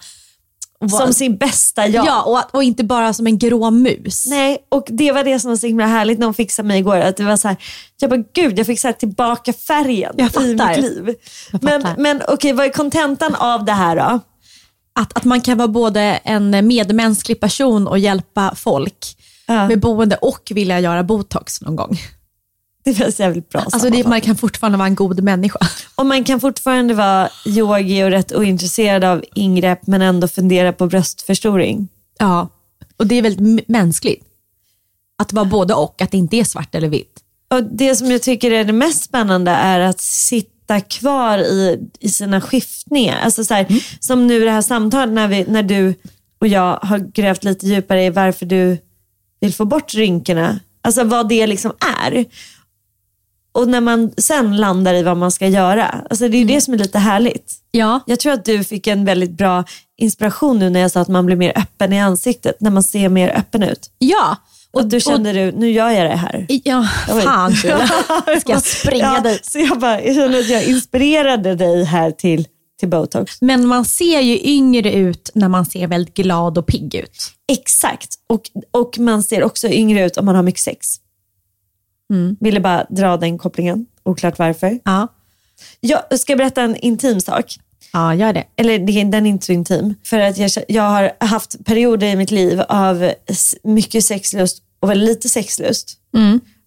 [0.90, 2.06] Som sin bästa jag.
[2.06, 4.26] Ja, och, och inte bara som en grå mus.
[4.28, 6.96] Nej, och det var det som var så himla härligt när hon fixade mig igår.
[6.96, 7.58] Att det var så här,
[8.00, 11.16] jag bara, gud, jag fick så tillbaka färgen i mitt liv.
[11.62, 14.20] Men, men okej, vad är kontentan av det här då?
[14.96, 19.68] Att, att man kan vara både en medmänsklig person och hjälpa folk Ja.
[19.68, 21.98] med boende och vilja göra botox någon gång.
[22.84, 25.60] Det var så jävligt bra Alltså det, man kan fortfarande vara en god människa.
[25.96, 30.88] Och man kan fortfarande vara yogi och rätt ointresserad av ingrepp men ändå fundera på
[30.88, 31.88] bröstförstoring.
[32.20, 32.50] Ja,
[32.98, 34.26] och det är väldigt mänskligt.
[35.18, 37.20] Att vara både och, att det inte är svart eller vitt.
[37.54, 42.10] Och Det som jag tycker är det mest spännande är att sitta kvar i, i
[42.10, 43.20] sina skiftningar.
[43.22, 43.68] Alltså så här,
[44.00, 45.94] Som nu det här samtalet när, vi, när du
[46.40, 48.78] och jag har grävt lite djupare i varför du
[49.40, 50.60] vill få bort rynkorna.
[50.82, 51.72] Alltså vad det liksom
[52.04, 52.26] är.
[53.52, 56.06] Och när man sen landar i vad man ska göra.
[56.10, 57.54] Alltså det är ju det som är lite härligt.
[57.72, 59.64] Ja, Jag tror att du fick en väldigt bra
[59.97, 62.62] inspiration nu när jag sa att man blir mer öppen i ansiktet.
[62.62, 63.89] När man ser mer öppen ut.
[63.97, 64.38] ja.
[64.74, 66.45] Och då kände du, nu gör jag det här.
[66.64, 66.88] Ja,
[67.24, 67.88] fan Sheila.
[68.41, 69.45] Ska jag springa ja, dit?
[69.45, 72.47] Så jag, bara, jag kände att jag inspirerade dig här till,
[72.80, 73.41] till botox.
[73.41, 77.32] Men man ser ju yngre ut när man ser väldigt glad och pigg ut.
[77.52, 78.10] Exakt.
[78.30, 78.41] Och,
[78.72, 80.88] och man ser också yngre ut om man har mycket sex.
[82.12, 82.38] Mm.
[82.39, 83.86] Ville bara dra den kopplingen.
[84.03, 84.80] Oklart varför.
[84.84, 85.07] Ja,
[85.80, 87.55] Jag ska berätta en intim sak.
[87.93, 88.43] ja gör det.
[88.55, 88.80] Eller
[89.12, 89.95] den är inte så intim.
[90.03, 93.12] För att jag, jag har haft perioder i mitt liv av
[93.64, 95.97] mycket sexlust och väldigt lite sexlust.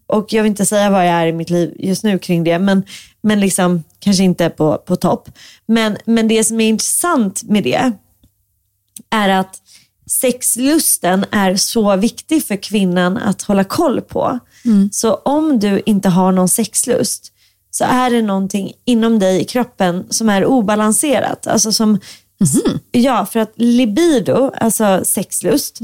[0.07, 2.59] Och jag vill inte säga vad jag är i mitt liv just nu kring det,
[2.59, 2.82] men,
[3.22, 5.28] men liksom, kanske inte på, på topp.
[5.66, 7.92] Men, men det som är intressant med det
[9.11, 9.57] är att
[10.21, 14.39] sexlusten är så viktig för kvinnan att hålla koll på.
[14.93, 17.33] Så om du inte har någon sexlust
[17.71, 21.47] så är det någonting inom dig i kroppen som är obalanserat.
[21.47, 21.99] Alltså som,
[22.91, 25.81] Ja, för att libido, alltså sexlust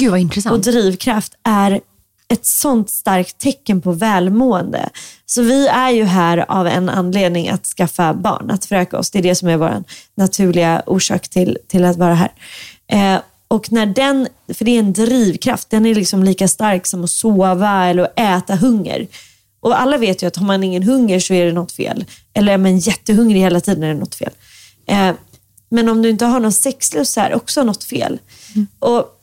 [0.51, 1.81] och drivkraft är
[2.29, 4.89] ett sånt starkt tecken på välmående.
[5.27, 9.11] Så vi är ju här av en anledning att skaffa barn, att föröka oss.
[9.11, 9.85] Det är det som är vår
[10.17, 12.33] naturliga orsak till, till att vara här.
[12.93, 13.21] Eh,
[13.51, 17.11] och när den, för det är en drivkraft, den är liksom lika stark som att
[17.11, 19.07] sova eller att äta hunger.
[19.61, 22.05] Och alla vet ju att har man ingen hunger så är det något fel.
[22.35, 24.31] Eller är man jättehungrig hela tiden är det något fel.
[24.87, 25.13] Eh,
[25.69, 28.19] men om du inte har någon sexlust så är det också något fel.
[28.79, 29.21] Och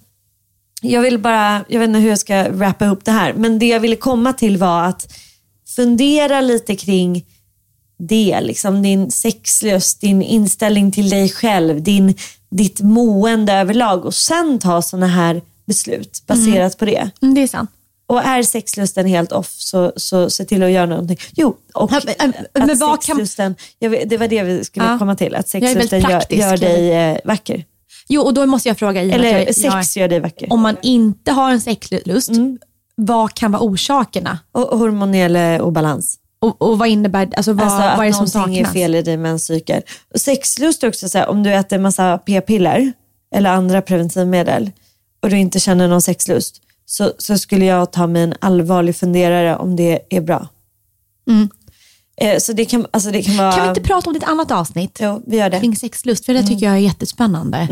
[0.81, 3.67] jag vill bara, jag vet inte hur jag ska wrappa ihop det här, men det
[3.67, 5.13] jag ville komma till var att
[5.75, 7.25] fundera lite kring
[7.99, 12.15] det, liksom din sexlust, din inställning till dig själv, din,
[12.49, 17.09] ditt mående överlag och sen ta sådana här beslut baserat på det.
[17.21, 17.69] Mm, det är sant.
[18.09, 21.17] Och är sexlusten helt off så, så se till att göra någonting.
[21.35, 24.85] Jo, och men, äh, att men kan- sexlusten, jag vet, det var det vi skulle
[24.85, 24.99] Ja.
[24.99, 27.65] komma till, att sexlusten gör, gör dig eh, vacker.
[28.07, 30.53] Jo, och då måste jag fråga, Eller att jag, sex gör dig vacker.
[30.53, 32.31] om man inte har en sexlust,
[32.95, 34.39] vad kan vara orsakerna?
[34.51, 36.17] Och hormonell eh, obalans.
[36.39, 38.73] Och, och vad innebär alltså vad, Alltså vad är det som någonting är saknas?
[38.73, 39.81] fel i din menscykel.
[40.15, 42.93] Sexlust är också så här, om du äter massa p-piller
[43.35, 44.71] eller andra preventivmedel
[45.21, 49.55] och du inte känner någon sexlust så, så skulle jag ta mig en allvarlig funderare
[49.57, 50.47] om det är bra.
[52.21, 53.47] Eh, så det kan, alltså det kan vara...
[53.47, 53.57] Mm.
[53.57, 54.97] Kan vi inte prata om ett annat avsnitt?
[55.01, 55.59] Jo, vi gör det.
[55.59, 57.67] Kring sexlust, för det tycker jag är jättespännande.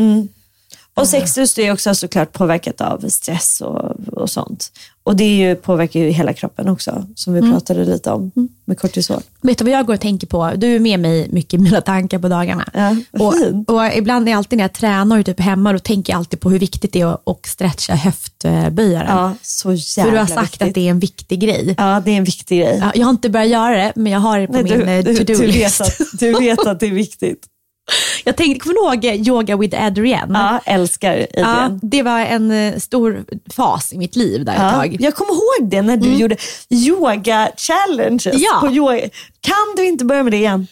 [0.96, 4.72] Och sexlust är också såklart påverkat av stress och, och sånt.
[5.04, 8.32] Och det är ju, påverkar ju hela kroppen också, som vi pratade lite om
[8.66, 9.22] med kortisol.
[9.42, 10.52] Vet du vad jag går och tänker på?
[10.56, 12.70] Du är med mig mycket i mina tankar på dagarna.
[12.74, 13.34] Ja, och,
[13.76, 16.50] och ibland är alltid när jag tränar och typ hemma, då tänker jag alltid på
[16.50, 19.18] hur viktigt det är att, att stretcha höftböjaren.
[19.18, 20.68] Ja, så jävla För du har sagt viktigt.
[20.68, 21.76] att det är en viktig grej.
[21.78, 22.78] Ja, det är en viktig grej.
[22.82, 24.86] Ja, jag har inte börjat göra det, men jag har det på Nej, min du,
[24.86, 25.82] eh, du, du, vet to-do-list.
[25.82, 27.46] att, du vet att det är viktigt.
[28.24, 30.40] Jag tänkte, kommer du ihåg Yoga with Adrienne?
[30.40, 31.80] Ja, älskar Ja, Adrian.
[31.84, 34.98] det var en eh, stor fas i mitt liv där ett Ja, tag.
[35.00, 36.38] jag kommer ihåg det när du gjorde
[36.70, 38.26] yoga challenges.
[38.34, 38.58] Ja.
[38.62, 39.00] På yoga.
[39.42, 40.68] Kan du inte börja med det igen?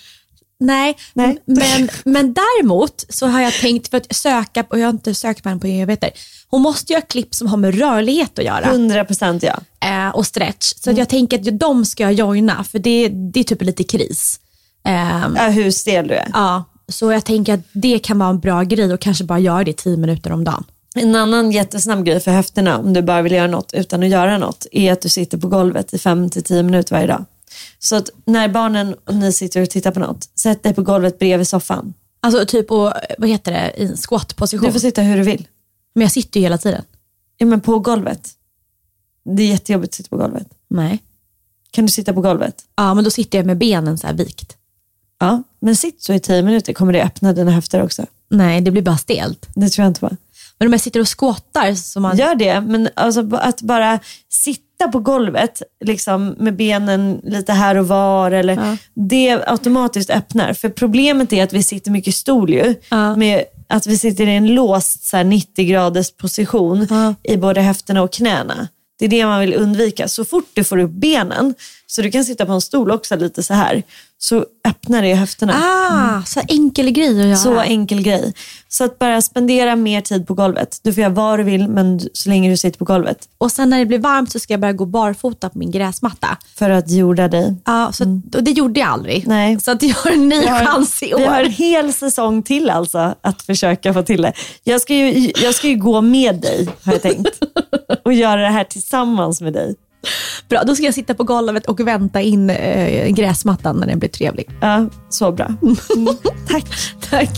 [0.59, 1.38] Nej, Nej.
[1.45, 5.43] Men, men däremot så har jag tänkt för att söka, och jag har inte sökt
[5.43, 6.09] på henne på evigheter,
[6.49, 9.59] hon måste göra klipp som har med rörlighet att göra 100 procent ja.
[9.89, 10.74] eh, och stretch.
[10.76, 13.84] Så att jag tänker att de ska jag joina, för det, det är typ lite
[13.84, 14.39] kris.
[14.86, 15.43] Ehm, ja.
[15.49, 16.28] Hur stel du är.
[16.34, 19.63] ja, så jag tänker att det kan vara en bra grej och kanske bara göra
[19.63, 20.63] det tio minuter om dagen.
[20.95, 24.38] En annan jättesnabb grej för höfterna om du bara vill göra något utan att göra
[24.38, 27.25] något är att du sitter på golvet i 5-10 minuter varje dag.
[27.79, 31.19] Så att när barnen och ni sitter och tittar på något, sätt dig på golvet
[31.19, 31.93] bredvid soffan.
[32.19, 34.65] Alltså typ på, vad heter det, i squat-position.
[34.65, 35.47] Du får sitta hur du vill.
[35.95, 36.84] Men jag sitter ju hela tiden.
[37.38, 38.29] Ja, men på golvet.
[39.25, 40.47] Det är jättejobbigt att sitta på golvet.
[40.67, 41.03] Nej.
[41.71, 42.55] Kan du sitta på golvet?
[42.75, 44.57] Ja, men då sitter jag med benen så här vikt.
[45.26, 48.05] Ja, men sitt så i 10 minuter kommer det öppna dina höfter också.
[48.30, 49.47] Nej, det blir bara stelt.
[49.55, 50.09] Det tror jag inte på.
[50.59, 52.17] Men om jag sitter och squattar så man...
[52.17, 53.99] Gör det, men alltså, att bara
[54.30, 60.53] sitta på golvet liksom, med benen lite här och var, eller, det automatiskt öppnar.
[60.53, 63.15] För problemet är att vi sitter mycket stol ju, Ja.
[63.15, 67.15] med att vi sitter i en låst så här, 90 graders position Ja.
[67.24, 68.67] i både höfterna och knäna.
[68.99, 70.07] Det är det man vill undvika.
[70.07, 71.53] Så fort du får upp benen,
[71.95, 73.83] så du kan sitta på en stol också lite så här,
[74.17, 75.53] så öppnar det höfterna.
[75.53, 77.35] Ah, så enkel grej att göra.
[77.35, 78.33] Så enkel grej.
[78.69, 80.79] Så att bara spendera mer tid på golvet.
[80.83, 83.17] Du får göra vad du vill, men så länge du sitter på golvet.
[83.37, 86.37] Och sen när det blir varmt så ska jag börja gå barfota på min gräsmatta.
[86.55, 87.55] För att jorda dig.
[87.65, 89.27] Ja, så, och det gjorde jag aldrig.
[89.27, 89.59] Nej.
[89.59, 91.19] Så att jag har en ny har, chans i år.
[91.19, 94.33] vi har en hel säsong till alltså att försöka få till det.
[94.63, 97.39] Jag ska ju, jag ska ju gå med dig har jag tänkt.
[98.05, 99.75] Och göra det här tillsammans med dig.
[100.49, 104.10] Bra, då ska jag sitta på golvet och vänta in eh, gräsmattan när den blir
[104.10, 104.49] trevlig.
[104.62, 105.47] Ja, så bra.
[105.95, 106.16] Mm.
[106.47, 106.66] Tack.
[107.10, 107.30] Tack.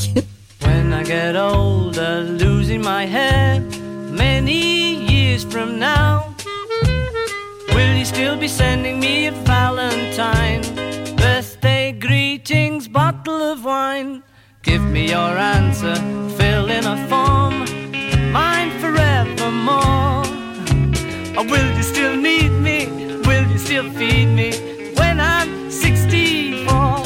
[0.60, 3.62] When I get older, losing my head
[4.12, 6.34] many years from now,
[7.76, 10.62] will you still be sending me a Valentine?
[11.18, 14.22] Birthday greetings, bottle of wine.
[14.64, 15.96] Give me your answer,
[16.38, 17.66] fill in a form,
[18.34, 20.15] mine forevermore.
[21.38, 22.88] Or will you still need me?
[23.28, 24.54] Will you still feed me
[24.96, 27.04] when I'm 64?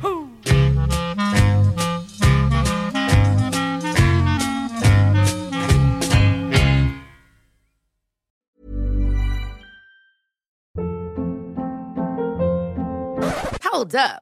[0.00, 0.30] Woo!
[13.64, 14.21] Hold up.